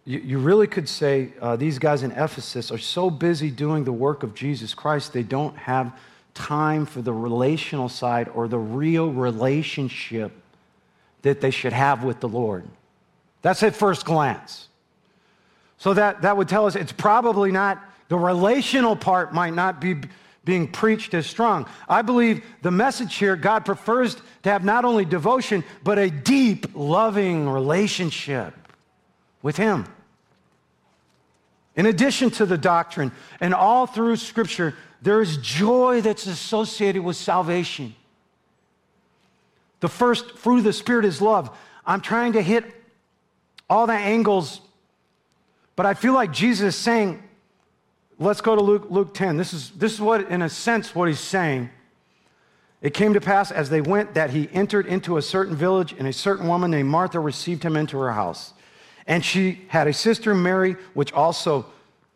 [0.09, 3.93] you, you really could say uh, these guys in ephesus are so busy doing the
[3.93, 5.93] work of jesus christ they don't have
[6.33, 10.31] time for the relational side or the real relationship
[11.21, 12.65] that they should have with the Lord.
[13.41, 14.67] That's at first glance.
[15.77, 19.95] So that, that would tell us it's probably not, the relational part might not be
[20.45, 21.67] being preached as strong.
[21.87, 26.67] I believe the message here, God prefers to have not only devotion, but a deep,
[26.73, 28.53] loving relationship
[29.41, 29.85] with Him.
[31.79, 37.15] In addition to the doctrine, and all through Scripture, there is joy that's associated with
[37.15, 37.95] salvation.
[39.79, 41.57] The first fruit of the Spirit is love.
[41.85, 42.65] I'm trying to hit
[43.69, 44.59] all the angles,
[45.77, 47.23] but I feel like Jesus is saying,
[48.17, 49.37] let's go to Luke, Luke 10.
[49.37, 51.69] This is, this is what, in a sense, what he's saying.
[52.81, 56.09] It came to pass as they went that he entered into a certain village, and
[56.09, 58.53] a certain woman named Martha received him into her house.
[59.09, 61.65] And she had a sister, Mary, which also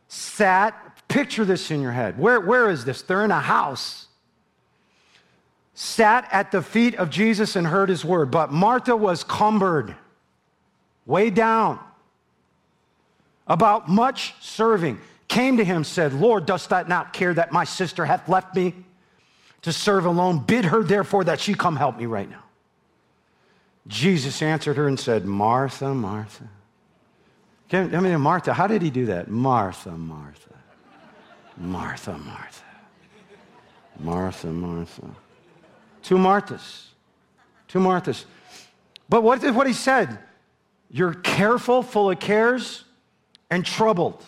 [0.07, 0.79] sat.
[1.09, 2.17] Picture this in your head.
[2.17, 3.01] Where, where is this?
[3.01, 4.03] They're in a house
[5.73, 8.31] sat at the feet of Jesus and heard his word.
[8.31, 9.95] But Martha was cumbered,
[11.05, 11.79] way down,
[13.47, 14.99] about much serving.
[15.27, 18.75] Came to him, said, Lord, dost thou not care that my sister hath left me
[19.63, 20.39] to serve alone?
[20.39, 22.43] Bid her therefore that she come help me right now.
[23.87, 26.47] Jesus answered her and said, Martha, Martha.
[27.71, 29.29] I mean, Martha, how did he do that?
[29.29, 30.55] Martha, Martha.
[31.57, 32.63] Martha, Martha.
[33.99, 35.09] Martha, Martha.
[36.01, 36.87] Two Marthas.
[37.67, 38.25] Two Marthas.
[39.09, 40.19] But what, what he said?
[40.89, 42.83] You're careful, full of cares,
[43.49, 44.23] and troubled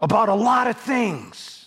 [0.00, 1.66] about a lot of things.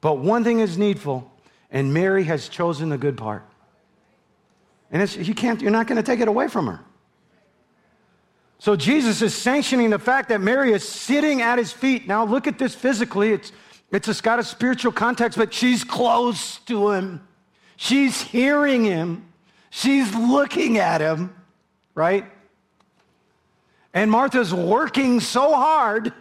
[0.00, 1.30] But one thing is needful,
[1.70, 3.44] and Mary has chosen the good part.
[4.90, 6.80] And you can't, you're not going to take it away from her.
[8.58, 12.08] So Jesus is sanctioning the fact that Mary is sitting at his feet.
[12.08, 13.32] Now look at this physically.
[13.32, 13.52] It's,
[13.92, 17.26] it's got a spiritual context, but she's close to him.
[17.76, 19.32] She's hearing him,
[19.70, 21.32] she's looking at him,
[21.94, 22.24] right?
[23.94, 26.12] And Martha's working so hard,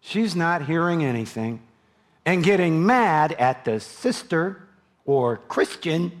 [0.00, 1.60] she's not hearing anything
[2.24, 4.68] and getting mad at the sister
[5.04, 6.12] or Christian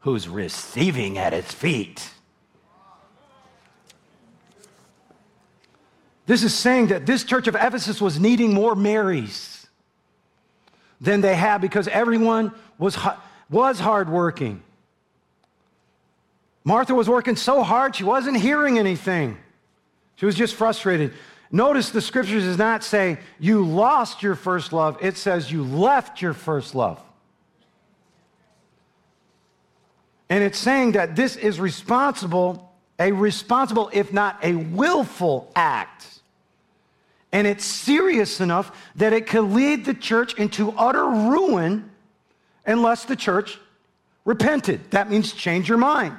[0.00, 2.08] who's receiving at his feet.
[6.26, 9.66] This is saying that this church of Ephesus was needing more Marys
[11.00, 12.98] than they had because everyone was
[13.48, 14.62] was hardworking.
[16.64, 19.38] Martha was working so hard, she wasn't hearing anything.
[20.16, 21.12] She was just frustrated.
[21.52, 26.20] Notice the scriptures does not say you lost your first love, it says you left
[26.20, 27.00] your first love.
[30.28, 36.20] And it's saying that this is responsible, a responsible, if not a willful act.
[37.32, 41.90] And it's serious enough that it could lead the church into utter ruin
[42.64, 43.58] unless the church
[44.24, 44.90] repented.
[44.90, 46.16] That means change your mind.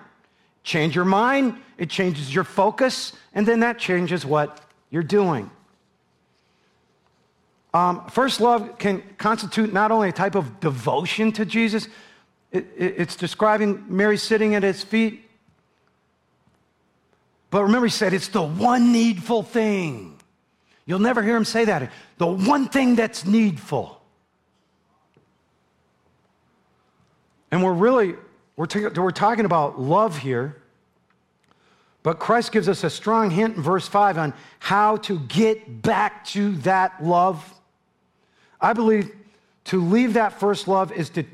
[0.64, 5.50] Change your mind, it changes your focus, and then that changes what you're doing.
[7.74, 11.88] Um, first love can constitute not only a type of devotion to Jesus,
[12.52, 15.24] it, it, it's describing Mary sitting at his feet.
[17.50, 20.17] But remember, he said it's the one needful thing.
[20.88, 21.92] You'll never hear him say that.
[22.18, 24.02] The one thing that's needful.
[27.52, 28.16] And we're really,
[28.56, 30.56] we're, t- we're talking about love here,
[32.04, 36.24] But Christ gives us a strong hint in verse 5 on how to get back
[36.28, 37.54] to that love.
[38.62, 39.12] I believe
[39.66, 41.26] to leave that first love is to,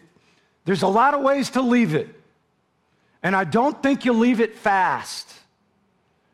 [0.66, 2.10] there's a lot of ways to leave it.
[3.22, 5.32] And I don't think you leave it fast.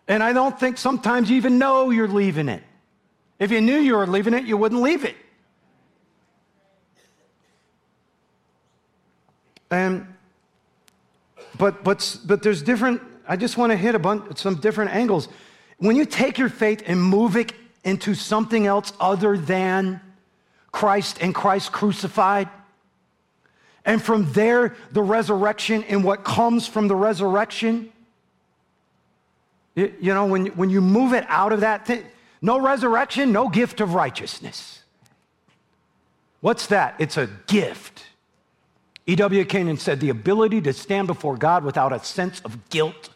[0.07, 2.63] And I don't think sometimes you even know you're leaving it.
[3.39, 5.15] If you knew you were leaving it, you wouldn't leave it.
[9.71, 10.05] And
[11.57, 15.29] but but but there's different I just want to hit a bunch some different angles.
[15.77, 20.01] When you take your faith and move it into something else other than
[20.71, 22.49] Christ and Christ crucified,
[23.85, 27.91] and from there the resurrection and what comes from the resurrection,
[29.75, 32.03] you, you know, when, when you move it out of that thing,
[32.41, 34.83] no resurrection, no gift of righteousness.
[36.41, 36.95] What's that?
[36.99, 38.05] It's a gift.
[39.07, 39.43] E.W.
[39.45, 43.09] Kenyon said the ability to stand before God without a sense of guilt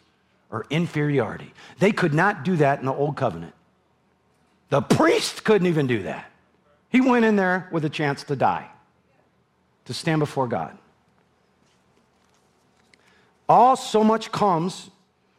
[0.50, 1.52] or inferiority.
[1.78, 3.54] They could not do that in the old covenant.
[4.70, 6.30] The priest couldn't even do that.
[6.90, 8.68] He went in there with a chance to die,
[9.84, 10.76] to stand before God.
[13.48, 14.90] All so much comes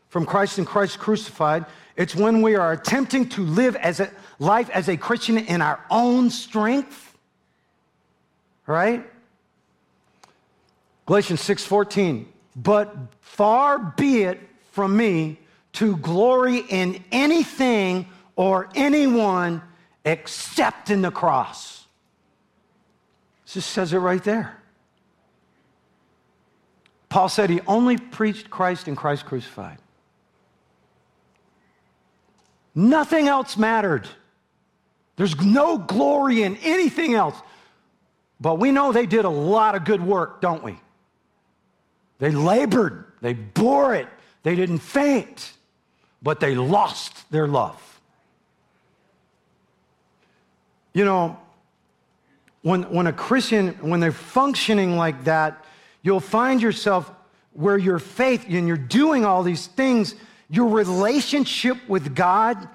[0.09, 1.65] from Christ and Christ crucified.
[1.95, 5.79] It's when we are attempting to live as a life as a Christian in our
[5.89, 7.17] own strength.
[8.67, 9.05] Right?
[11.05, 12.27] Galatians 6:14.
[12.55, 14.39] But far be it
[14.71, 15.39] from me
[15.73, 19.61] to glory in anything or anyone
[20.03, 21.85] except in the cross.
[23.45, 24.57] It just says it right there.
[27.09, 29.77] Paul said he only preached Christ and Christ crucified.
[32.75, 34.07] Nothing else mattered.
[35.15, 37.35] There's no glory in anything else.
[38.39, 40.77] But we know they did a lot of good work, don't we?
[42.19, 44.07] They labored, they bore it,
[44.43, 45.53] they didn't faint,
[46.21, 47.81] but they lost their love.
[50.93, 51.37] You know,
[52.61, 55.65] when, when a Christian, when they're functioning like that,
[56.01, 57.11] you'll find yourself
[57.53, 60.15] where your faith and you're doing all these things
[60.49, 62.67] your relationship with God,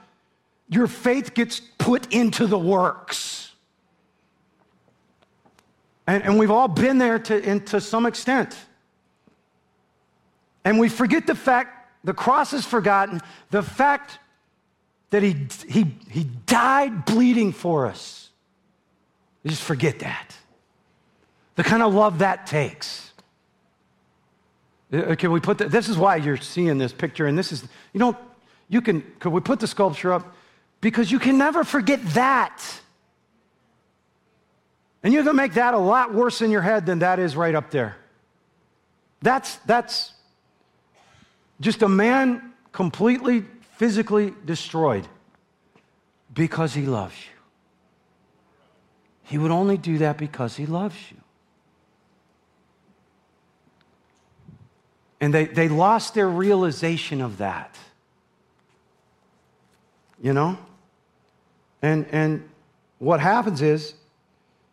[0.69, 3.53] your faith gets put into the works.
[6.07, 8.57] And, and we've all been there to, to some extent.
[10.65, 14.19] And we forget the fact, the cross is forgotten, the fact
[15.11, 18.31] that he, he, he died bleeding for us.
[19.43, 20.37] You just forget that.
[21.57, 23.10] The kind of love that takes.
[24.93, 25.71] Uh, can we put that?
[25.71, 28.17] This is why you're seeing this picture, and this is, you know,
[28.69, 30.35] you can, could we put the sculpture up?
[30.81, 32.63] Because you can never forget that.
[35.03, 37.55] And you're to make that a lot worse in your head than that is right
[37.55, 37.97] up there.
[39.23, 40.13] That's, that's
[41.61, 43.45] just a man completely
[43.77, 45.07] physically destroyed
[46.33, 47.41] because he loves you.
[49.25, 51.20] He would only do that because he loves you.
[55.21, 57.77] And they, they lost their realization of that.
[60.23, 60.59] You know?
[61.83, 62.49] And, and
[62.99, 63.95] what happens is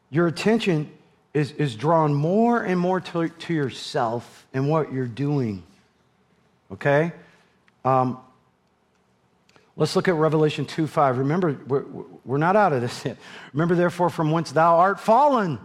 [0.09, 0.91] your attention
[1.33, 5.63] is, is drawn more and more to, to yourself and what you're doing.
[6.71, 7.11] Okay?
[7.85, 8.17] Um,
[9.75, 11.19] let's look at Revelation 2 5.
[11.19, 11.85] Remember, we're,
[12.25, 13.17] we're not out of this yet.
[13.53, 15.59] Remember, therefore, from whence thou art fallen.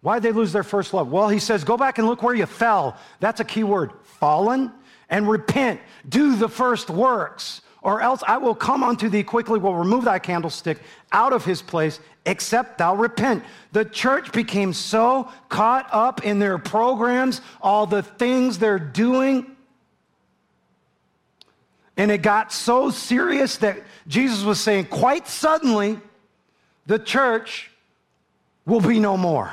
[0.00, 1.10] Why'd they lose their first love?
[1.10, 2.96] Well, he says, go back and look where you fell.
[3.20, 4.72] That's a key word fallen
[5.10, 5.80] and repent.
[6.08, 10.20] Do the first works, or else I will come unto thee quickly, will remove thy
[10.20, 10.78] candlestick
[11.10, 13.42] out of his place, except thou repent.
[13.72, 19.56] The church became so caught up in their programs, all the things they're doing.
[21.96, 25.98] And it got so serious that Jesus was saying, quite suddenly,
[26.86, 27.72] the church
[28.64, 29.52] will be no more.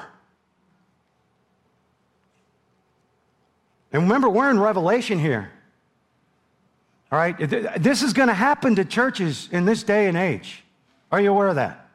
[3.95, 5.49] And remember, we're in Revelation here.
[7.13, 7.33] All right?
[7.79, 10.65] This is going to happen to churches in this day and age.
[11.13, 11.87] Are you aware of that?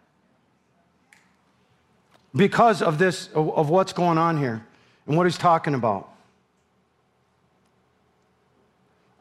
[2.34, 4.64] Because of this, of what's going on here
[5.06, 6.10] and what he's talking about.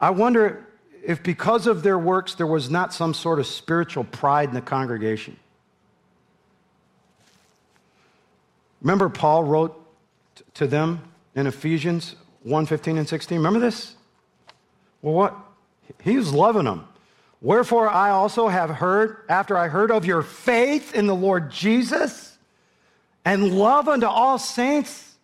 [0.00, 0.66] I wonder
[1.04, 4.62] if because of their works there was not some sort of spiritual pride in the
[4.62, 5.36] congregation.
[8.80, 9.78] Remember, Paul wrote
[10.54, 11.02] to them
[11.34, 13.38] in Ephesians 1 15 and 16.
[13.38, 13.94] Remember this?
[15.02, 15.36] Well, what?
[16.02, 16.86] He was loving them.
[17.40, 22.36] Wherefore I also have heard, after I heard of your faith in the Lord Jesus
[23.24, 25.14] and love unto all saints.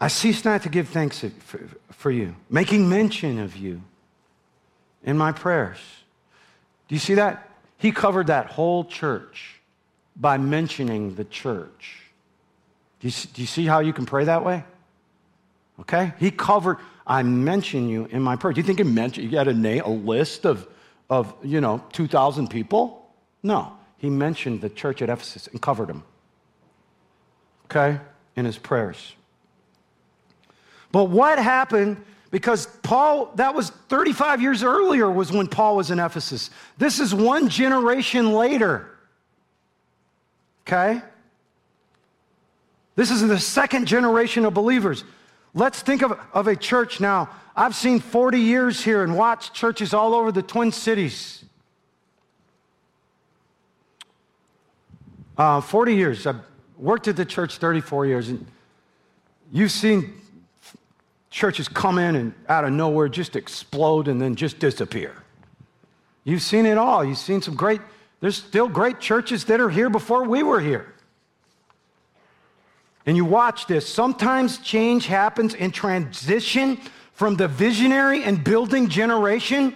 [0.00, 1.60] I cease not to give thanks for,
[1.90, 3.80] for you, making mention of you
[5.04, 5.78] in my prayers.
[6.88, 7.48] Do you see that?
[7.78, 9.60] He covered that whole church
[10.16, 12.03] by mentioning the church.
[13.04, 14.64] Do you, see, do you see how you can pray that way?
[15.78, 16.14] Okay?
[16.18, 18.54] He covered, I mention you in my prayer.
[18.54, 20.66] Do you think he mentioned, you had a, name, a list of,
[21.10, 23.06] of, you know, 2,000 people?
[23.42, 23.74] No.
[23.98, 26.02] He mentioned the church at Ephesus and covered them.
[27.66, 28.00] Okay?
[28.36, 29.14] In his prayers.
[30.90, 36.00] But what happened because Paul, that was 35 years earlier, was when Paul was in
[36.00, 36.48] Ephesus.
[36.78, 38.88] This is one generation later.
[40.62, 41.02] Okay?
[42.96, 45.04] This is the second generation of believers.
[45.54, 47.28] Let's think of, of a church now.
[47.56, 51.44] I've seen 40 years here and watched churches all over the Twin Cities.
[55.36, 56.26] Uh, 40 years.
[56.26, 56.40] I've
[56.76, 58.28] worked at the church 34 years.
[58.28, 58.46] And
[59.52, 60.20] you've seen
[61.30, 65.14] churches come in and out of nowhere just explode and then just disappear.
[66.22, 67.04] You've seen it all.
[67.04, 67.80] You've seen some great,
[68.20, 70.94] there's still great churches that are here before we were here.
[73.06, 73.86] And you watch this.
[73.86, 76.78] Sometimes change happens in transition
[77.12, 79.74] from the visionary and building generation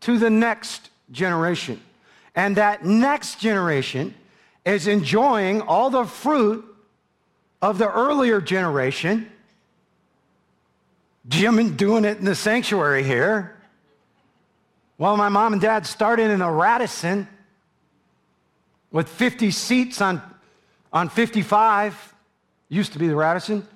[0.00, 1.80] to the next generation.
[2.34, 4.14] And that next generation
[4.64, 6.64] is enjoying all the fruit
[7.60, 9.30] of the earlier generation
[11.28, 13.56] Jim and doing it in the sanctuary here.
[14.98, 17.28] Well, my mom and dad started in a Radisson
[18.90, 20.20] with 50 seats on,
[20.92, 22.11] on 55,
[22.74, 23.66] used to be the Radisson.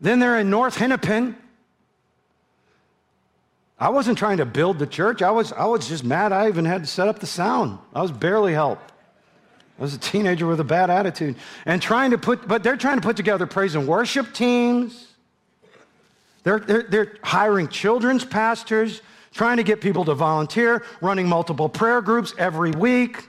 [0.00, 1.36] Then they're in North Hennepin.
[3.78, 5.22] I wasn't trying to build the church.
[5.22, 7.78] I was, I was just mad I even had to set up the sound.
[7.94, 8.92] I was barely helped.
[9.78, 11.36] I was a teenager with a bad attitude.
[11.64, 15.08] And trying to put, but they're trying to put together praise and worship teams
[16.48, 22.00] they're, they're, they're hiring children's pastors, trying to get people to volunteer, running multiple prayer
[22.00, 23.27] groups every week.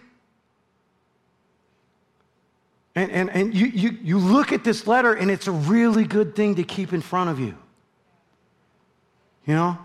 [3.00, 6.36] And, and, and you, you, you look at this letter, and it's a really good
[6.36, 7.56] thing to keep in front of you.
[9.46, 9.78] You know?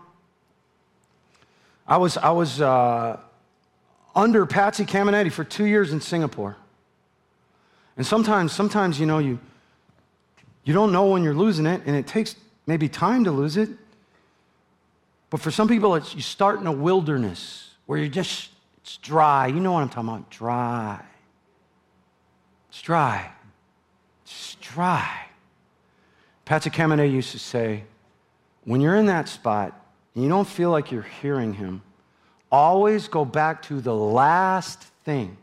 [1.87, 3.21] I was, I was uh,
[4.17, 6.57] under Patsy Cameneti for two years in Singapore.
[7.97, 9.39] And sometimes, sometimes, you know, you,
[10.65, 12.35] you don't know when you're losing it, and it takes
[12.67, 13.69] maybe time to lose it.
[15.31, 19.47] But for some people, it's you start in a wilderness where you're just, it's dry.
[19.47, 20.31] You know what I'm talking about?
[20.31, 21.01] Dry.
[22.75, 23.31] It's dry.
[24.25, 25.27] It's dry.
[26.45, 27.85] Patsy Cameneti used to say,
[28.65, 29.81] when you're in that spot
[30.13, 31.83] and you don't feel like you're hearing him,
[32.51, 35.37] always go back to the last thing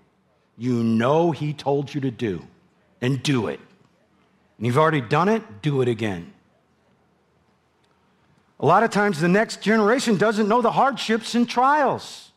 [0.58, 2.46] you know he told you to do
[3.00, 3.62] and do it.
[4.58, 6.34] And you've already done it, do it again.
[8.60, 12.34] A lot of times, the next generation doesn't know the hardships and trials,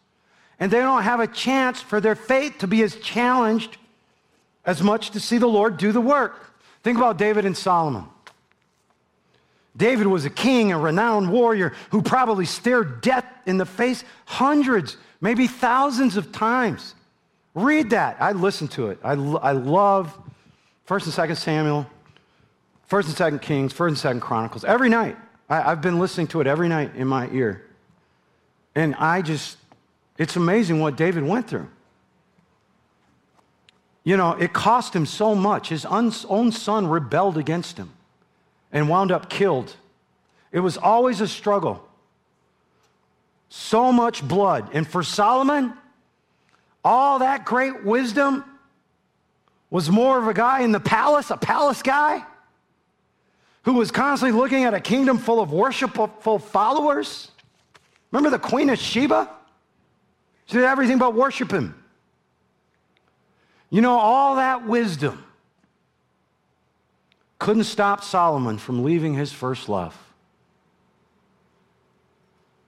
[0.60, 3.76] and they don't have a chance for their faith to be as challenged
[4.66, 6.54] as much to see the Lord do the work.
[6.82, 8.04] Think about David and Solomon.
[9.76, 14.96] David was a king, a renowned warrior who probably stared death in the face hundreds,
[15.20, 16.94] maybe thousands of times.
[17.54, 18.16] Read that.
[18.20, 18.98] I listen to it.
[19.02, 20.16] I, I love
[20.86, 21.86] 1st and 2nd Samuel,
[22.90, 25.16] 1st and 2nd Kings, 1st and 2nd Chronicles every night.
[25.48, 27.64] I, I've been listening to it every night in my ear.
[28.74, 29.56] And I just,
[30.18, 31.68] it's amazing what David went through.
[34.04, 35.70] You know, it cost him so much.
[35.70, 37.90] His own son rebelled against him
[38.70, 39.74] and wound up killed.
[40.52, 41.88] It was always a struggle.
[43.48, 44.70] So much blood.
[44.74, 45.72] And for Solomon,
[46.84, 48.44] all that great wisdom
[49.70, 52.24] was more of a guy in the palace, a palace guy,
[53.62, 57.30] who was constantly looking at a kingdom full of worshipful followers.
[58.10, 59.30] Remember the Queen of Sheba?
[60.46, 61.74] She did everything but worship him.
[63.74, 65.24] You know, all that wisdom
[67.40, 69.98] couldn't stop Solomon from leaving his first love.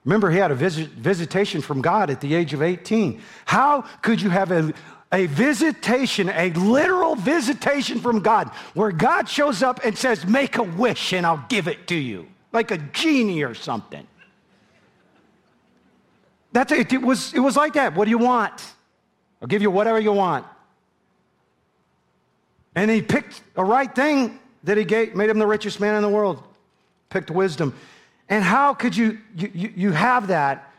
[0.05, 3.23] Remember, he had a visit, visitation from God at the age of 18.
[3.45, 4.75] How could you have a
[5.13, 10.65] a visitation, a literal visitation from God, where God shows up and says, Make a
[10.65, 14.05] wish and I'll give it to you, like a genie or something.
[16.51, 16.93] That's it.
[16.93, 17.95] It was, it was like that.
[17.95, 18.61] What do you want?
[19.41, 20.45] I'll give you whatever you want.
[22.77, 26.03] And he picked a right thing that he gave, made him the richest man in
[26.03, 26.43] the world.
[27.09, 27.75] Picked wisdom.
[28.29, 30.73] And how could you, you, you have that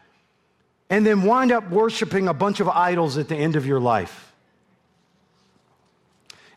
[0.90, 4.32] and then wind up worshiping a bunch of idols at the end of your life.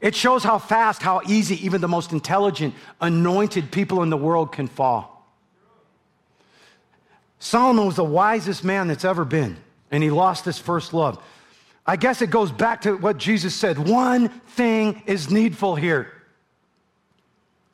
[0.01, 4.53] It shows how fast, how easy even the most intelligent, anointed people in the world
[4.53, 5.27] can fall.
[7.39, 9.57] Solomon was the wisest man that's ever been,
[9.91, 11.23] and he lost his first love.
[11.87, 16.13] I guess it goes back to what Jesus said one thing is needful here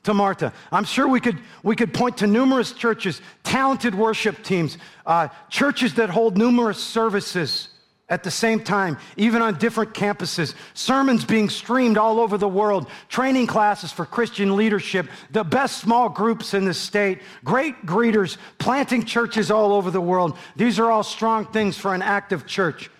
[0.04, 0.52] to Martha.
[0.70, 5.94] I'm sure we could, we could point to numerous churches, talented worship teams, uh, churches
[5.94, 7.68] that hold numerous services
[8.08, 12.88] at the same time, even on different campuses, sermons being streamed all over the world,
[13.08, 19.04] training classes for Christian leadership, the best small groups in the state, great greeters, planting
[19.04, 20.38] churches all over the world.
[20.54, 22.90] These are all strong things for an active church.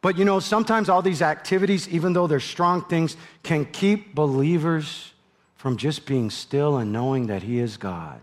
[0.00, 5.12] But you know, sometimes all these activities, even though they're strong things, can keep believers
[5.56, 8.20] from just being still and knowing that He is God.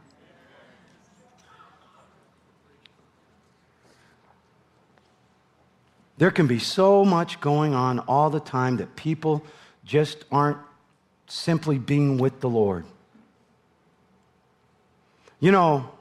[6.17, 9.45] There can be so much going on all the time that people
[9.83, 10.59] just aren't
[11.27, 12.85] simply being with the Lord.
[15.41, 15.91] You know,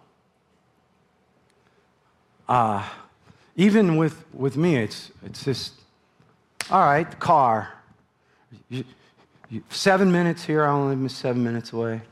[2.49, 2.89] uh,
[3.57, 5.74] even with, with me, it's, it's just,
[6.70, 7.72] all right, car.
[8.68, 8.84] You,
[9.48, 12.02] you, seven minutes here, I only miss seven minutes away.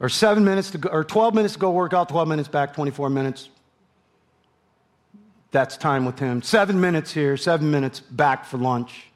[0.00, 2.74] Or seven minutes to go, or 12 minutes to go work out, 12 minutes back,
[2.74, 3.48] 24 minutes.
[5.50, 6.42] That's time with him.
[6.42, 9.06] Seven minutes here, seven minutes back for lunch,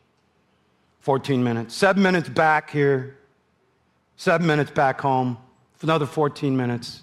[1.01, 1.75] 14 minutes.
[1.75, 3.19] Seven minutes back here,
[4.17, 5.37] seven minutes back home,
[5.83, 7.03] another 14 minutes.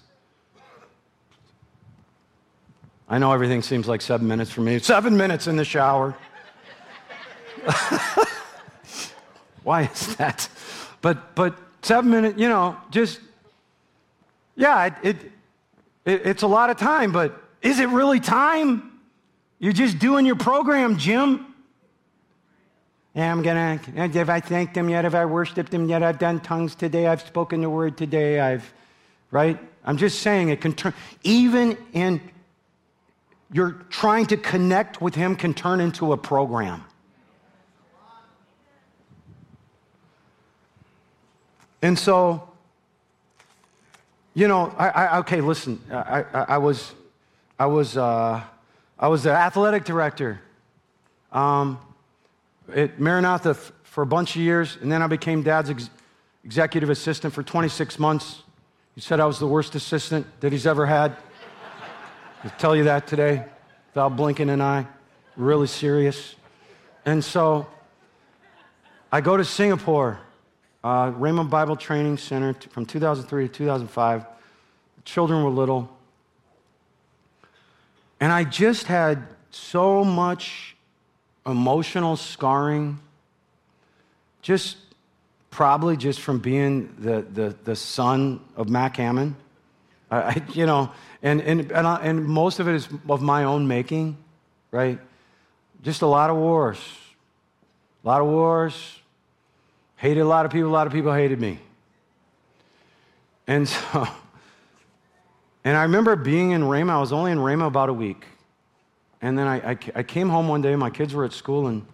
[3.12, 4.78] I know everything seems like seven minutes for me.
[4.78, 6.14] Seven minutes in the shower.
[9.64, 10.48] Why is that?
[11.02, 13.18] But, but seven minutes, you know, just,
[14.54, 15.16] yeah, it, it,
[16.04, 19.00] it, it's a lot of time, but is it really time?
[19.58, 21.46] You're just doing your program, Jim.
[23.16, 25.02] Yeah, I'm gonna, have I thanked him yet?
[25.02, 26.04] Have I worshiped him yet?
[26.04, 27.08] I've done tongues today.
[27.08, 28.38] I've spoken the word today.
[28.38, 28.72] I've,
[29.32, 29.58] right?
[29.84, 30.94] I'm just saying it can turn,
[31.24, 32.20] even in,
[33.52, 36.84] you're trying to connect with him can turn into a program.
[41.82, 42.48] And so,
[44.34, 46.92] you know, I, I okay, listen, I, I, I was,
[47.58, 48.42] I was, uh,
[48.98, 50.40] I was the athletic director
[51.32, 51.78] um,
[52.74, 55.90] at Maranatha f- for a bunch of years, and then I became dad's ex-
[56.44, 58.42] executive assistant for 26 months.
[58.94, 61.16] He said I was the worst assistant that he's ever had.
[62.58, 63.44] Tell you that today
[63.88, 64.86] without blinking an eye.
[65.36, 66.36] Really serious.
[67.04, 67.66] And so
[69.12, 70.18] I go to Singapore,
[70.82, 74.24] uh, Rhema Bible Training Center from 2003 to 2005.
[74.96, 75.94] The children were little.
[78.20, 80.76] And I just had so much
[81.44, 83.00] emotional scarring,
[84.40, 84.78] just
[85.50, 89.34] probably just from being the, the, the son of Mac Hammond.
[90.10, 90.90] I, you know,
[91.22, 94.16] and, and, and, I, and most of it is of my own making,
[94.70, 94.98] right?
[95.82, 96.78] Just a lot of wars.
[98.04, 98.98] A lot of wars.
[99.96, 101.58] Hated a lot of people, a lot of people hated me.
[103.46, 104.08] And so
[105.64, 106.90] and I remember being in Rhema.
[106.90, 108.24] I was only in Rhema about a week.
[109.20, 110.74] And then I, I, I came home one day.
[110.76, 111.86] My kids were at school, and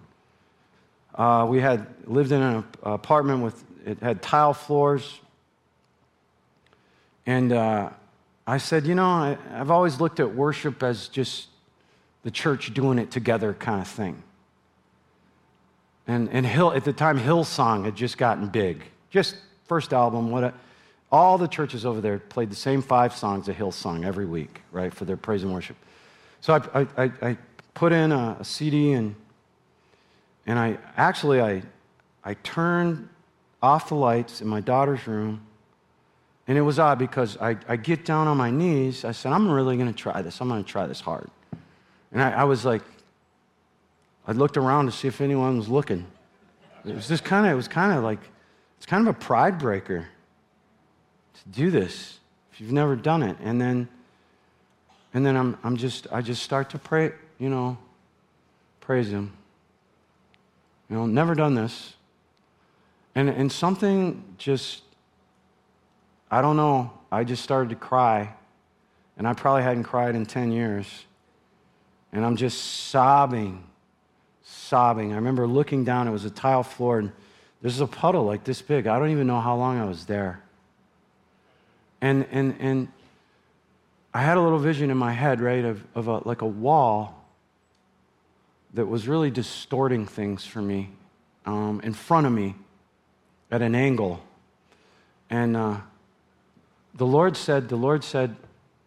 [1.16, 5.18] uh, we had lived in an apartment with, it had tile floors.
[7.26, 7.90] And uh,
[8.46, 11.48] I said, you know, I, I've always looked at worship as just
[12.22, 14.22] the church doing it together kind of thing.
[16.06, 18.84] And, and Hill, at the time, Hillsong had just gotten big.
[19.10, 19.36] Just
[19.66, 20.54] first album, what a,
[21.10, 24.92] all the churches over there played the same five songs of Hillsong every week, right,
[24.92, 25.76] for their praise and worship.
[26.40, 27.38] So I, I, I
[27.74, 29.14] put in a, a, CD and,
[30.46, 31.62] and I actually I,
[32.24, 33.08] I turned
[33.62, 35.45] off the lights in my daughter's room.
[36.48, 39.04] And it was odd because I, I get down on my knees.
[39.04, 40.40] I said, I'm really going to try this.
[40.40, 41.28] I'm going to try this hard.
[42.12, 42.82] And I, I was like,
[44.26, 46.06] I looked around to see if anyone was looking.
[46.84, 48.20] It was just kind of, it was kind of like,
[48.76, 50.06] it's kind of a pride breaker
[51.34, 52.18] to do this
[52.52, 53.36] if you've never done it.
[53.42, 53.88] And then,
[55.14, 57.76] and then I'm, I'm just, I just start to pray, you know,
[58.80, 59.32] praise Him.
[60.88, 61.94] You know, never done this.
[63.16, 64.82] And, and something just,
[66.30, 68.34] I don't know, I just started to cry.
[69.16, 70.86] And I probably hadn't cried in 10 years.
[72.12, 73.64] And I'm just sobbing,
[74.42, 75.12] sobbing.
[75.12, 77.12] I remember looking down, it was a tile floor, and
[77.62, 78.86] there's a puddle like this big.
[78.86, 80.42] I don't even know how long I was there.
[82.00, 82.88] And, and, and
[84.12, 87.24] I had a little vision in my head, right, of, of a, like a wall
[88.74, 90.90] that was really distorting things for me
[91.46, 92.54] um, in front of me.
[93.50, 94.20] at an angle.
[95.30, 95.78] And uh,
[96.96, 98.36] the Lord said, the Lord said,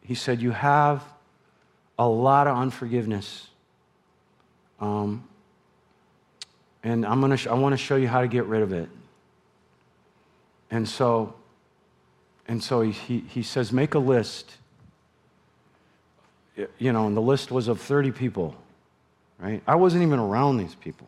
[0.01, 1.03] He said, You have
[1.97, 3.47] a lot of unforgiveness.
[4.79, 5.27] Um,
[6.83, 8.89] and I'm gonna sh- I want to show you how to get rid of it.
[10.71, 11.33] And so,
[12.47, 14.55] and so he, he, he says, make a list.
[16.77, 18.55] You know, and the list was of 30 people,
[19.39, 19.63] right?
[19.65, 21.07] I wasn't even around these people,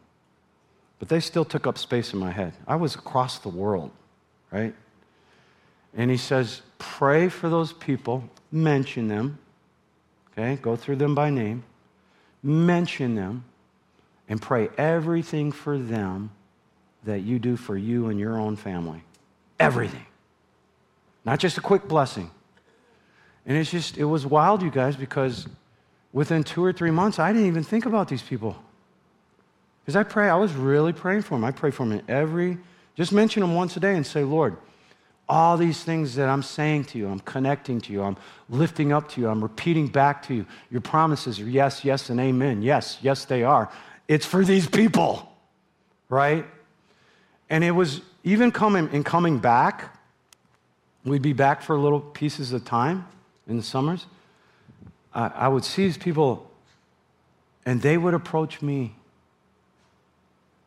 [0.97, 2.54] but they still took up space in my head.
[2.66, 3.91] I was across the world,
[4.49, 4.74] right?
[5.94, 9.39] And he says, pray for those people, mention them,
[10.32, 10.58] okay?
[10.62, 11.64] Go through them by name,
[12.42, 13.44] mention them,
[14.30, 16.32] and pray everything for them
[17.04, 19.04] that you do for you and your own family.
[19.60, 20.06] Everything.
[21.26, 22.32] Not just a quick blessing.
[23.46, 25.48] And it's just, it was wild, you guys, because
[26.14, 28.56] within two or three months, I didn't even think about these people.
[29.82, 31.44] Because I pray, I was really praying for them.
[31.44, 32.58] I pray for them in every,
[32.96, 34.58] just mention them once a day and say, Lord,
[35.28, 38.17] all these things that I'm saying to you, I'm connecting to you, I'm
[38.49, 40.45] lifting up to you, I'm repeating back to you.
[40.69, 42.61] Your promises are yes, yes, and amen.
[42.61, 43.72] Yes, yes, they are.
[44.07, 45.32] It's for these people,
[46.09, 46.45] right?
[47.49, 49.97] And it was even coming in coming back,
[51.05, 53.07] we'd be back for little pieces of time
[53.47, 54.05] in the summers.
[55.13, 56.51] I, I would see these people,
[57.65, 58.95] and they would approach me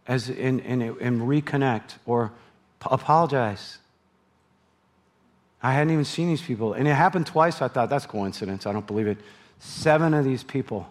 [0.06, 2.32] as in, in, in reconnect or
[2.82, 3.78] apologize
[5.64, 6.74] I hadn't even seen these people.
[6.74, 7.62] And it happened twice.
[7.62, 8.66] I thought, that's coincidence.
[8.66, 9.16] I don't believe it.
[9.60, 10.86] Seven of these people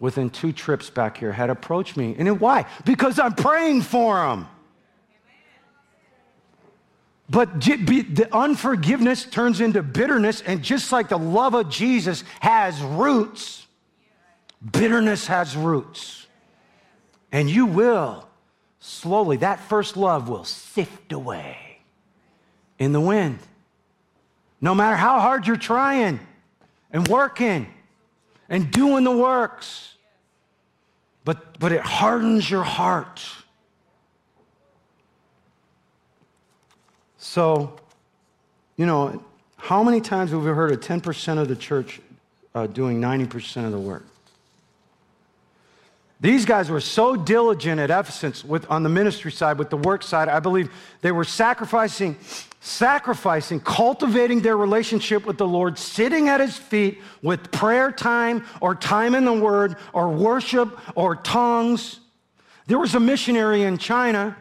[0.00, 2.16] within two trips back here had approached me.
[2.18, 2.64] And why?
[2.86, 4.48] Because I'm praying for them.
[7.28, 13.66] But the unforgiveness turns into bitterness, and just like the love of Jesus has roots,
[14.72, 16.26] bitterness has roots.
[17.32, 18.26] And you will
[18.80, 21.65] slowly, that first love will sift away
[22.78, 23.38] in the wind.
[24.60, 26.20] No matter how hard you're trying
[26.90, 27.66] and working
[28.48, 29.94] and doing the works,
[31.24, 33.22] but, but it hardens your heart.
[37.18, 37.76] So,
[38.76, 39.22] you know,
[39.56, 42.00] how many times have we heard of 10% of the church
[42.54, 44.06] uh, doing 90% of the work?
[46.20, 50.02] These guys were so diligent at Ephesus with, on the ministry side, with the work
[50.02, 50.28] side.
[50.28, 50.72] I believe
[51.02, 52.16] they were sacrificing
[52.60, 58.74] sacrificing, cultivating their relationship with the Lord, sitting at his feet with prayer time or
[58.74, 62.00] time in the Word or worship or tongues.
[62.66, 64.36] There was a missionary in China,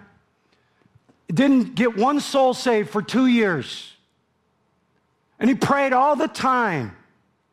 [1.28, 3.91] didn't get one soul saved for two years.
[5.39, 6.95] And he prayed all the time,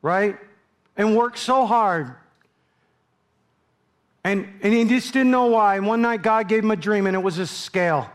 [0.00, 0.38] right?
[0.96, 2.14] And worked so hard.
[4.24, 5.76] And, and he just didn't know why.
[5.76, 8.10] And one night God gave him a dream, and it was a scale.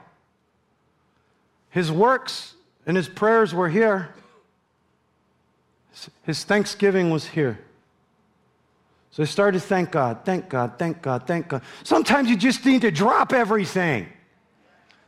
[1.78, 2.56] His works
[2.88, 4.10] and his prayers were here.
[6.24, 7.60] His thanksgiving was here.
[9.12, 11.62] So he started to thank God, thank God, thank God, thank God.
[11.84, 14.08] Sometimes you just need to drop everything.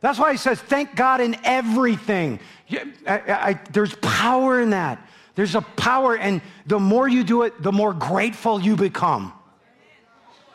[0.01, 2.39] That's why he says, thank God in everything.
[2.71, 5.03] I, I, there's power in that.
[5.33, 9.33] There's a power, and the more you do it, the more grateful you become.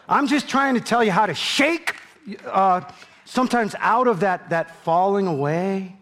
[0.09, 1.97] I'm just trying to tell you how to shake
[2.47, 2.83] uh,
[3.25, 5.97] sometimes out of that, that falling away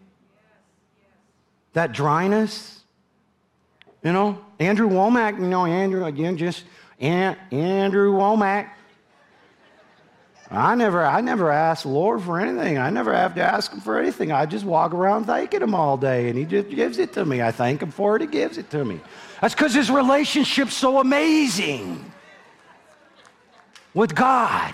[1.73, 2.81] that dryness.
[4.03, 6.63] You know, Andrew Wommack, you know, Andrew, again, just
[6.99, 8.69] Andrew Wommack.
[10.51, 12.77] I never, I never ask Lord for anything.
[12.77, 14.31] I never have to ask him for anything.
[14.31, 17.41] I just walk around thanking him all day, and he just gives it to me.
[17.41, 18.99] I thank him for it, he gives it to me.
[19.41, 22.11] That's because his relationship's so amazing
[23.93, 24.73] with God.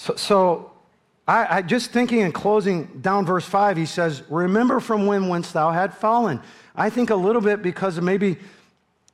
[0.00, 0.72] So, so
[1.28, 5.52] I, I, just thinking and closing down verse 5, he says, Remember from when whence
[5.52, 6.40] thou had fallen.
[6.74, 8.38] I think a little bit because of maybe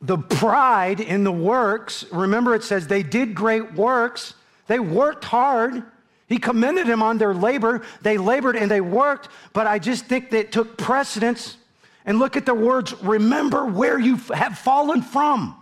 [0.01, 2.05] the pride in the works.
[2.13, 4.35] Remember, it says they did great works,
[4.69, 5.83] they worked hard.
[6.29, 7.83] He commended him on their labor.
[8.03, 11.57] They labored and they worked, but I just think that took precedence.
[12.05, 15.57] And look at the words remember where you have fallen from.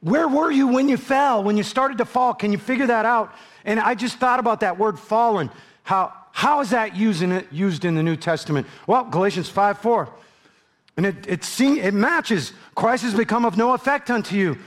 [0.00, 2.34] Where were you when you fell, when you started to fall?
[2.34, 3.34] Can you figure that out?
[3.64, 5.50] And I just thought about that word fallen.
[5.82, 8.66] How, how is that used in, it, used in the New Testament?
[8.86, 10.08] Well, Galatians 5 4.
[10.96, 12.52] And it, it, it matches.
[12.74, 14.58] Christ has become of no effect unto you.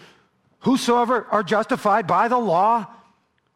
[0.59, 2.87] Whosoever are justified by the law,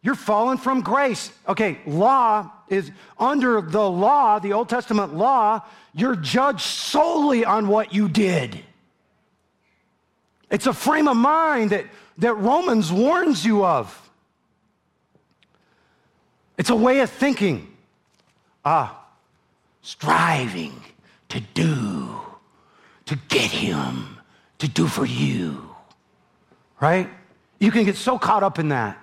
[0.02, 1.32] you're fallen from grace.
[1.48, 5.62] Okay, law is under the law, the Old Testament law,
[5.94, 8.64] you're judged solely on what you did.
[10.56, 11.84] It's a frame of mind that,
[12.20, 14.10] that Romans warns you of.
[16.58, 17.76] It's a way of thinking.
[18.64, 19.06] Ah,
[19.82, 20.82] striving
[21.28, 22.22] to do,
[23.06, 24.18] to get him,
[24.60, 25.76] to do for you.
[26.80, 27.10] Right?
[27.60, 28.98] You can get so caught up in that.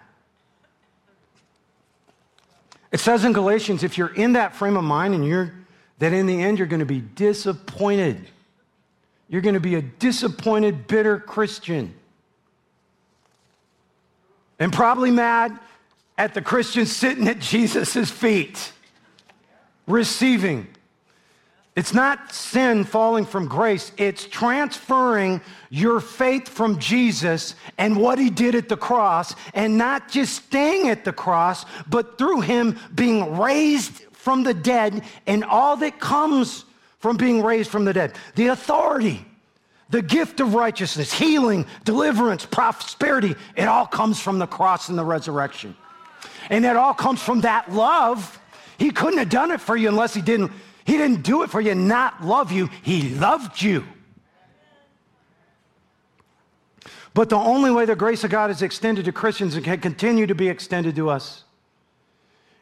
[2.91, 5.53] It says in Galatians if you're in that frame of mind and you're
[5.99, 8.27] that in the end you're going to be disappointed.
[9.33, 11.95] You're going to be a disappointed, bitter Christian.
[14.59, 15.59] And probably mad
[16.19, 18.75] at the Christian sitting at Jesus' feet,
[19.87, 20.69] receiving.
[21.75, 28.29] It's not sin falling from grace, it's transferring your faith from Jesus and what he
[28.29, 33.39] did at the cross, and not just staying at the cross, but through him being
[33.39, 36.67] raised from the dead and all that comes
[37.03, 39.27] from being raised from the dead the authority,
[39.91, 45.05] the gift of righteousness, healing, deliverance, prosperity it all comes from the cross and the
[45.05, 45.77] resurrection.
[46.49, 48.41] And it all comes from that love.
[48.79, 50.53] He couldn't have done it for you unless he didn't
[50.85, 52.69] he didn't do it for you, not love you.
[52.83, 53.85] He loved you.
[57.15, 60.27] But the only way the grace of God is extended to Christians and can continue
[60.27, 61.45] to be extended to us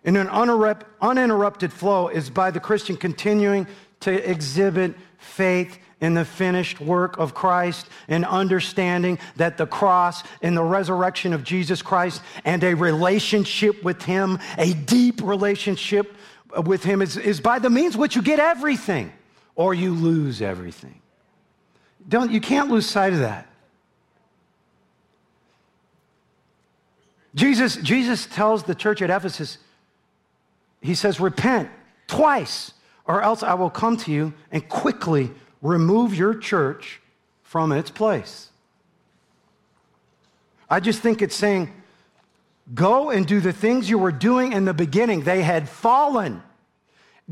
[0.03, 3.66] in an uninterrupted flow is by the Christian continuing
[4.01, 10.57] to exhibit faith in the finished work of Christ and understanding that the cross and
[10.57, 16.14] the resurrection of Jesus Christ and a relationship with Him, a deep relationship
[16.64, 19.12] with Him is, is by the means which you get everything
[19.55, 21.01] or you lose everything.
[22.09, 23.46] Don't, you can't lose sight of that.
[27.34, 29.59] Jesus, Jesus tells the church at Ephesus,
[30.80, 31.68] He says, Repent
[32.07, 32.72] twice,
[33.11, 35.33] or else I will come to you and quickly
[35.63, 37.01] remove your church
[37.43, 38.51] from its place.
[40.69, 41.73] I just think it's saying,
[42.73, 45.23] Go and do the things you were doing in the beginning.
[45.23, 46.41] They had fallen.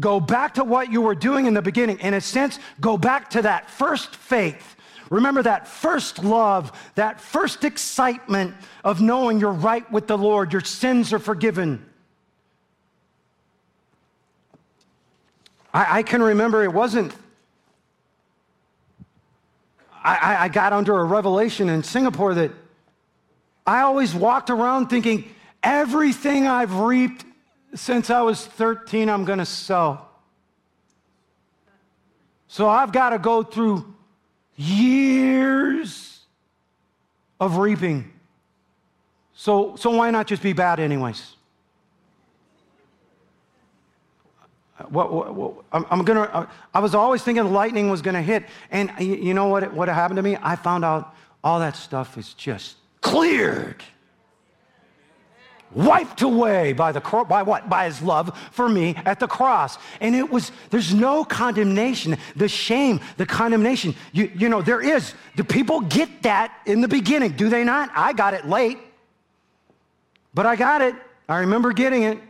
[0.01, 2.01] Go back to what you were doing in the beginning.
[2.01, 4.75] In a sense, go back to that first faith.
[5.11, 10.65] Remember that first love, that first excitement of knowing you're right with the Lord, your
[10.65, 11.88] sins are forgiven.
[15.73, 17.15] I, I can remember it wasn't,
[20.03, 22.53] I, I got under a revelation in Singapore that
[23.67, 25.31] I always walked around thinking,
[25.63, 27.25] everything I've reaped
[27.75, 30.09] since I was 13, I'm going to sell.
[32.49, 33.95] So I've got to go through
[34.57, 36.21] years
[37.39, 38.11] of reaping.
[39.35, 41.37] So, so why not just be bad, anyways?
[44.89, 46.49] What, what, what, I'm, gonna.
[46.73, 49.73] I was always thinking lightning was gonna hit, and you know what?
[49.73, 50.37] What happened to me?
[50.41, 53.83] I found out all that stuff is just cleared.
[55.75, 57.69] Wiped away by the by what?
[57.69, 59.77] By his love for me at the cross.
[60.01, 62.17] And it was there's no condemnation.
[62.37, 63.95] The shame the condemnation.
[64.13, 65.13] You, you know there is.
[65.37, 67.91] Do people get that in the beginning do they not?
[67.95, 68.79] I got it late
[70.39, 70.95] but i got it.
[71.29, 72.21] I remember getting it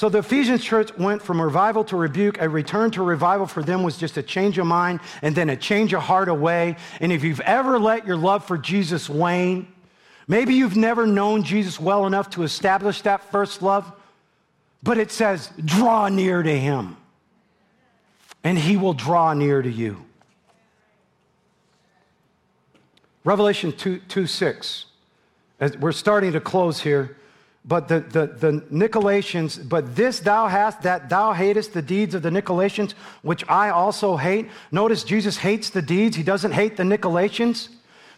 [0.00, 2.40] So the Ephesians church went from revival to rebuke.
[2.40, 5.56] A return to revival for them was just a change of mind and then a
[5.58, 6.76] change of heart away.
[7.00, 9.70] And if you've ever let your love for Jesus wane,
[10.26, 13.92] maybe you've never known Jesus well enough to establish that first love,
[14.82, 16.96] but it says, draw near to him,
[18.42, 20.02] and he will draw near to you.
[23.22, 24.86] Revelation 2, 2 6.
[25.60, 27.18] As we're starting to close here.
[27.70, 32.22] But the, the, the Nicolaitans, but this thou hast that thou hatest the deeds of
[32.22, 34.48] the Nicolaitans, which I also hate.
[34.72, 37.68] Notice Jesus hates the deeds, he doesn't hate the Nicolaitans.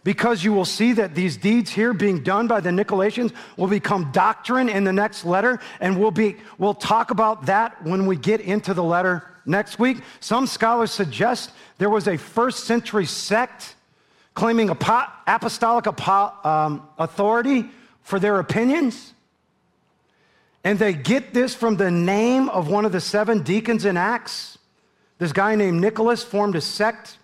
[0.03, 4.11] Because you will see that these deeds here being done by the Nicolaitans will become
[4.11, 8.41] doctrine in the next letter, and we'll, be, we'll talk about that when we get
[8.41, 9.99] into the letter next week.
[10.19, 13.75] Some scholars suggest there was a first century sect
[14.33, 15.85] claiming apostolic
[16.43, 17.69] um, authority
[18.01, 19.12] for their opinions.
[20.63, 24.57] And they get this from the name of one of the seven deacons in Acts.
[25.17, 27.17] This guy named Nicholas formed a sect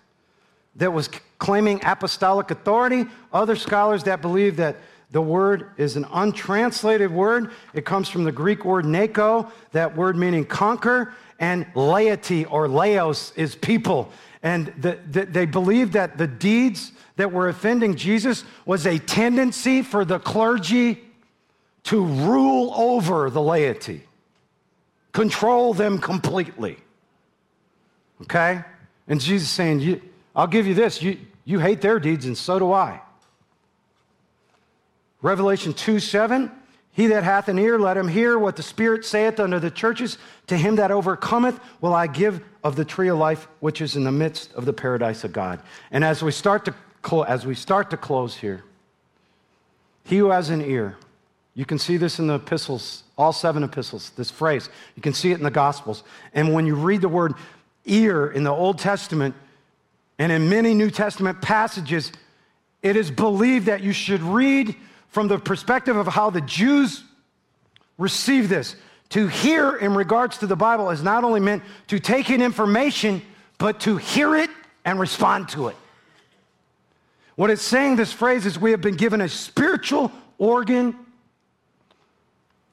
[0.76, 3.06] that was claiming apostolic authority.
[3.32, 4.76] Other scholars that believe that
[5.10, 7.50] the word is an untranslated word.
[7.74, 13.32] It comes from the Greek word neko, that word meaning conquer, and laity or laos
[13.34, 14.12] is people.
[14.42, 19.82] And the, the, they believed that the deeds that were offending Jesus was a tendency
[19.82, 21.09] for the clergy
[21.84, 24.02] to rule over the laity,
[25.12, 26.78] control them completely.
[28.22, 28.62] Okay?
[29.08, 30.00] And Jesus is saying,
[30.36, 31.02] I'll give you this.
[31.02, 33.00] You, you hate their deeds, and so do I.
[35.22, 36.50] Revelation 2 7,
[36.92, 40.18] he that hath an ear, let him hear what the Spirit saith unto the churches.
[40.48, 44.04] To him that overcometh will I give of the tree of life, which is in
[44.04, 45.60] the midst of the paradise of God.
[45.90, 48.64] And as we start to, clo- as we start to close here,
[50.04, 50.96] he who has an ear,
[51.54, 54.68] you can see this in the epistles, all seven epistles, this phrase.
[54.96, 56.04] You can see it in the Gospels.
[56.32, 57.34] And when you read the word
[57.84, 59.34] ear in the Old Testament
[60.18, 62.12] and in many New Testament passages,
[62.82, 64.76] it is believed that you should read
[65.08, 67.02] from the perspective of how the Jews
[67.98, 68.76] receive this.
[69.10, 73.22] To hear in regards to the Bible is not only meant to take in information,
[73.58, 74.50] but to hear it
[74.84, 75.76] and respond to it.
[77.34, 80.94] What it's saying, this phrase, is we have been given a spiritual organ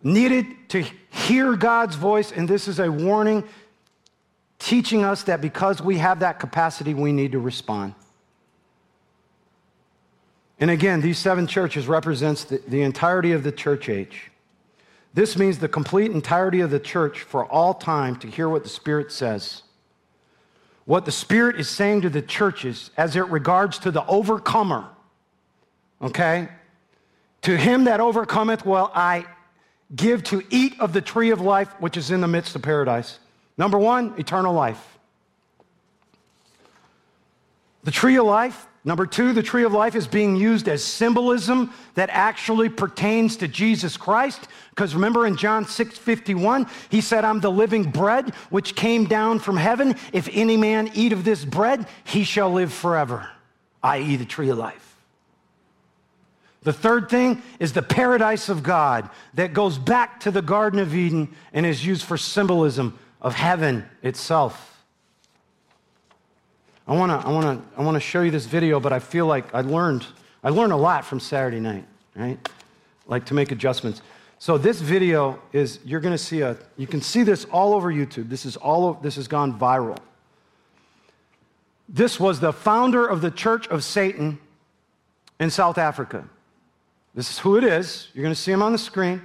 [0.04, 3.44] needed to hear God's voice, and this is a warning
[4.60, 7.94] teaching us that because we have that capacity, we need to respond.
[10.60, 14.32] And again, these seven churches represents the, the entirety of the church age.
[15.14, 18.70] This means the complete entirety of the church for all time to hear what the
[18.70, 19.64] Spirit says.
[20.86, 24.88] What the Spirit is saying to the churches as it regards to the overcomer.
[26.02, 26.50] Okay?
[27.44, 29.26] To him that overcometh well, I
[29.96, 33.20] give to eat of the tree of life which is in the midst of paradise.
[33.58, 34.98] Number one, eternal life.
[37.84, 41.74] The tree of life Number two, the tree of life is being used as symbolism
[41.96, 44.48] that actually pertains to Jesus Christ.
[44.70, 49.40] Because remember in John 6 51, he said, I'm the living bread which came down
[49.40, 49.98] from heaven.
[50.14, 53.30] If any man eat of this bread, he shall live forever,
[53.84, 54.87] i.e., the tree of life.
[56.64, 60.94] The third thing is the paradise of God that goes back to the Garden of
[60.94, 64.84] Eden and is used for symbolism of heaven itself.
[66.88, 69.54] I want to I wanna, I wanna show you this video, but I feel like
[69.54, 70.06] I learned,
[70.44, 71.86] I learned a lot from Saturday night,
[72.16, 72.40] right?
[73.08, 74.02] Like to make adjustments.
[74.40, 77.92] So this video is, you're going to see a, you can see this all over
[77.92, 78.30] YouTube.
[78.30, 79.98] This is all, of, this has gone viral.
[81.90, 84.40] This was the founder of the Church of Satan
[85.40, 86.30] in South Africa.
[87.18, 88.10] This is who it is.
[88.14, 89.20] You're going to see him on the screen.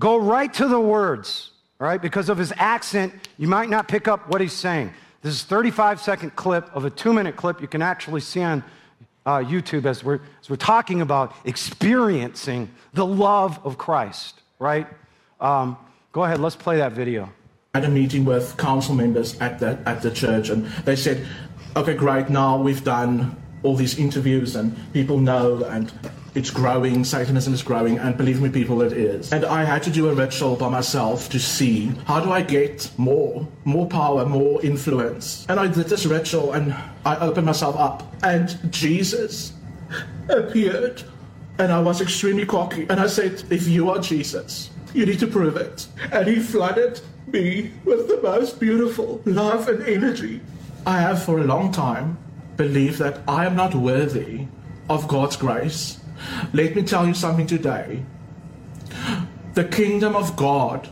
[0.00, 2.02] Go right to the words, all right?
[2.02, 4.92] Because of his accent, you might not pick up what he's saying.
[5.22, 8.42] This is a 35 second clip of a two minute clip you can actually see
[8.42, 8.64] on
[9.24, 14.88] uh, YouTube as we're, as we're talking about experiencing the love of Christ, right?
[15.40, 15.76] Um,
[16.10, 17.32] go ahead, let's play that video.
[17.74, 21.24] I had a meeting with council members at the, at the church, and they said,
[21.76, 25.92] okay, great, now we've done all these interviews and people know and
[26.34, 29.32] it's growing, Satanism is growing, and believe me, people, it is.
[29.32, 32.90] And I had to do a ritual by myself to see how do I get
[32.96, 35.46] more, more power, more influence.
[35.48, 36.74] And I did this ritual and
[37.04, 39.52] I opened myself up, and Jesus
[40.28, 41.02] appeared.
[41.58, 42.86] And I was extremely cocky.
[42.88, 45.88] And I said, if you are Jesus, you need to prove it.
[46.12, 50.40] And he flooded me with the most beautiful love and energy.
[50.86, 52.16] I have for a long time
[52.56, 54.46] believed that I am not worthy
[54.88, 55.97] of God's grace
[56.52, 58.04] let me tell you something today.
[59.54, 60.88] The kingdom of God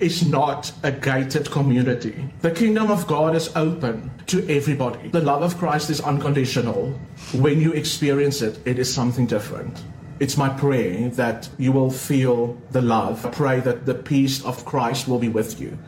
[0.00, 2.28] is not a gated community.
[2.40, 5.08] The kingdom of God is open to everybody.
[5.08, 6.98] The love of Christ is unconditional.
[7.34, 9.84] When you experience it, it is something different.
[10.18, 13.26] It's my prayer that you will feel the love.
[13.26, 15.78] I pray that the peace of Christ will be with you.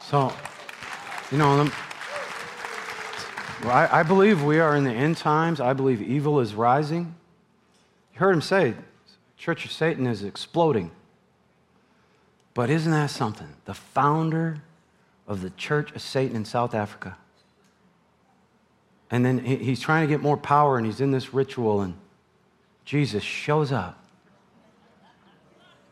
[0.00, 0.30] So,
[1.32, 1.70] you know,
[3.62, 5.60] I, I believe we are in the end times.
[5.60, 7.14] I believe evil is rising.
[8.14, 8.74] You heard him say,
[9.36, 10.90] Church of Satan is exploding.
[12.54, 13.48] But isn't that something?
[13.64, 14.62] The founder
[15.26, 17.16] of the Church of Satan in South Africa.
[19.10, 21.94] And then he's trying to get more power and he's in this ritual, and
[22.84, 24.00] Jesus shows up.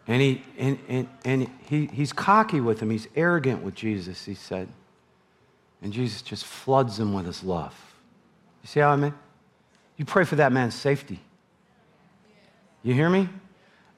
[0.07, 4.35] And, he, and, and, and he, he's cocky with him, he's arrogant with Jesus, he
[4.35, 4.69] said.
[5.81, 7.75] And Jesus just floods him with his love.
[8.63, 9.15] You see how I mean?
[9.97, 11.21] You pray for that man's safety.
[12.83, 13.29] You hear me?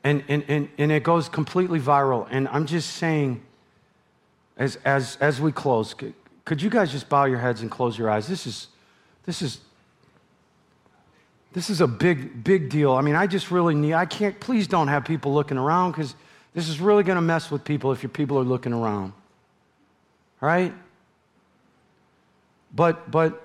[0.02, 2.26] And, and, and, and it goes completely viral.
[2.30, 3.42] And I'm just saying,
[4.56, 6.14] as, as, as we close, could,
[6.44, 8.28] could you guys just bow your heads and close your eyes?
[8.28, 8.68] This is,
[9.24, 9.60] this is,
[11.54, 12.92] this is a big, big deal.
[12.92, 16.14] I mean, I just really need, I can't, please don't have people looking around because
[16.52, 19.12] this is really going to mess with people if your people are looking around.
[20.40, 20.74] Right?
[22.74, 23.40] But, but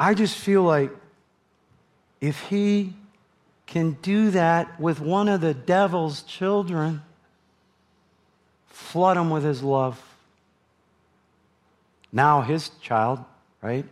[0.00, 0.90] I just feel like
[2.20, 2.94] if he
[3.66, 7.02] can do that with one of the devil's children.
[8.66, 10.00] Flood him with his love.
[12.12, 13.24] now his child,
[13.62, 13.86] right?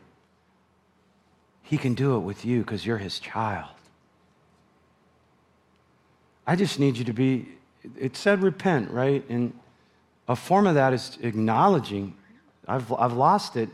[1.62, 3.70] He can do it with you because you're his child.
[6.46, 7.48] I just need you to be,
[7.96, 9.24] it said repent, right?
[9.30, 9.52] And
[10.28, 12.14] a form of that is acknowledging,
[12.66, 13.68] I've, I've lost it.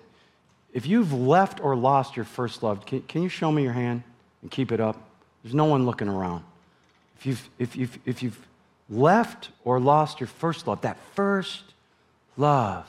[0.73, 4.03] If you've left or lost your first love, can, can you show me your hand
[4.43, 5.06] and keep it up?
[5.43, 6.45] There's no one looking around.
[7.19, 8.39] If you've, if, you've, if you've
[8.91, 11.63] left or lost your first love, that first
[12.37, 12.87] love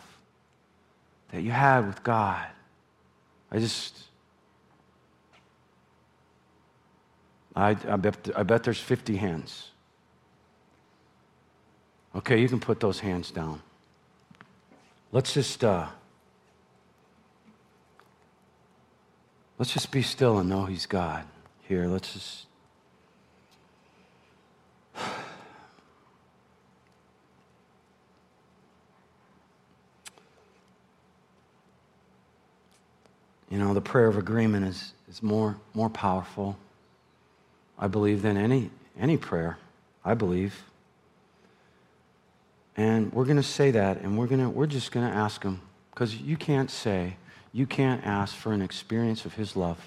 [1.31, 2.45] that you had with God,
[3.51, 3.97] I just,
[7.55, 9.69] I, I, bet, I bet there's 50 hands.
[12.15, 13.61] Okay, you can put those hands down.
[15.11, 15.87] Let's just uh,
[19.57, 21.25] let's just be still and know He's God.
[21.67, 22.45] Here, let's just.
[33.49, 36.57] You know, the prayer of agreement is, is more, more powerful,
[37.79, 39.57] I believe, than any, any prayer.
[40.07, 40.63] I believe.
[42.77, 45.61] And we're going to say that, and we're, gonna, we're just going to ask him,
[45.91, 47.17] because you can't say,
[47.51, 49.79] you can't ask for an experience of his love.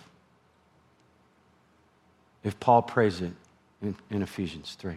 [2.42, 3.32] If Paul prays it
[3.82, 4.94] in, in Ephesians 3,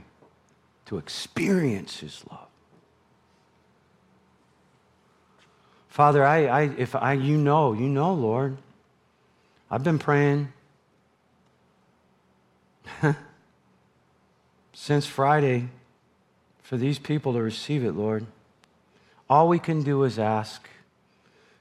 [0.85, 2.47] to experience his love.
[5.89, 8.57] Father, I, I, if I, you know, you know, Lord,
[9.69, 10.51] I've been praying
[14.73, 15.69] since Friday
[16.63, 18.25] for these people to receive it, Lord.
[19.29, 20.67] All we can do is ask.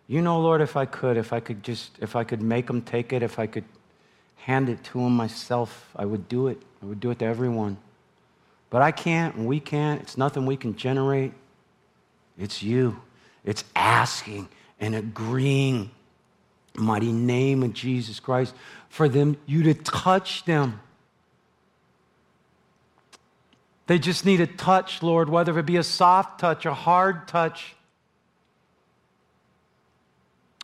[0.07, 2.83] You know, Lord, if I could, if I could just, if I could make them
[2.83, 3.65] take it, if I could
[4.45, 6.61] hand it to them myself, I would do it.
[6.83, 7.77] I would do it to everyone.
[8.71, 10.01] But I can't and we can't.
[10.03, 11.33] It's nothing we can generate.
[12.39, 13.01] It's you.
[13.45, 14.49] It's asking
[14.81, 15.91] and agreeing,
[16.75, 18.55] mighty name of Jesus Christ,
[18.89, 20.81] for them, you to touch them
[23.87, 27.75] they just need a touch, Lord, whether it be a soft touch, a hard touch.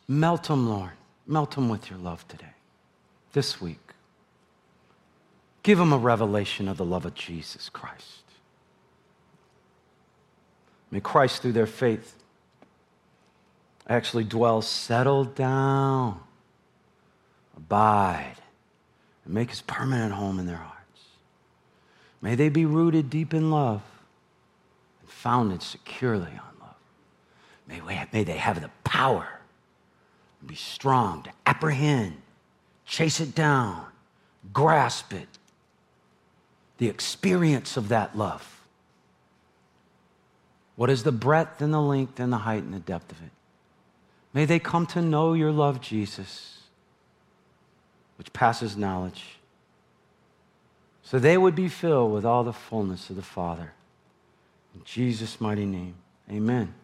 [0.07, 0.93] Melt them, Lord.
[1.27, 2.55] Melt them with your love today,
[3.33, 3.79] this week.
[5.63, 8.23] Give them a revelation of the love of Jesus Christ.
[10.91, 12.17] May Christ, through their faith,
[13.87, 16.21] actually dwell, settle down,
[17.57, 18.37] abide,
[19.25, 20.79] and make his permanent home in their hearts.
[22.21, 23.83] May they be rooted deep in love
[25.01, 26.75] and founded securely on love.
[27.67, 29.41] May, we may they have the power
[30.41, 32.17] and be strong to apprehend,
[32.89, 33.85] chase it down,
[34.53, 35.29] grasp it,
[36.79, 38.61] the experience of that love.
[40.75, 43.31] What is the breadth and the length and the height and the depth of it?
[44.33, 46.63] May they come to know your love, Jesus,
[48.17, 49.39] which passes knowledge
[51.09, 53.73] so they would be filled with all the fullness of the Father.
[54.75, 55.95] In Jesus' mighty name,
[56.31, 56.75] amen.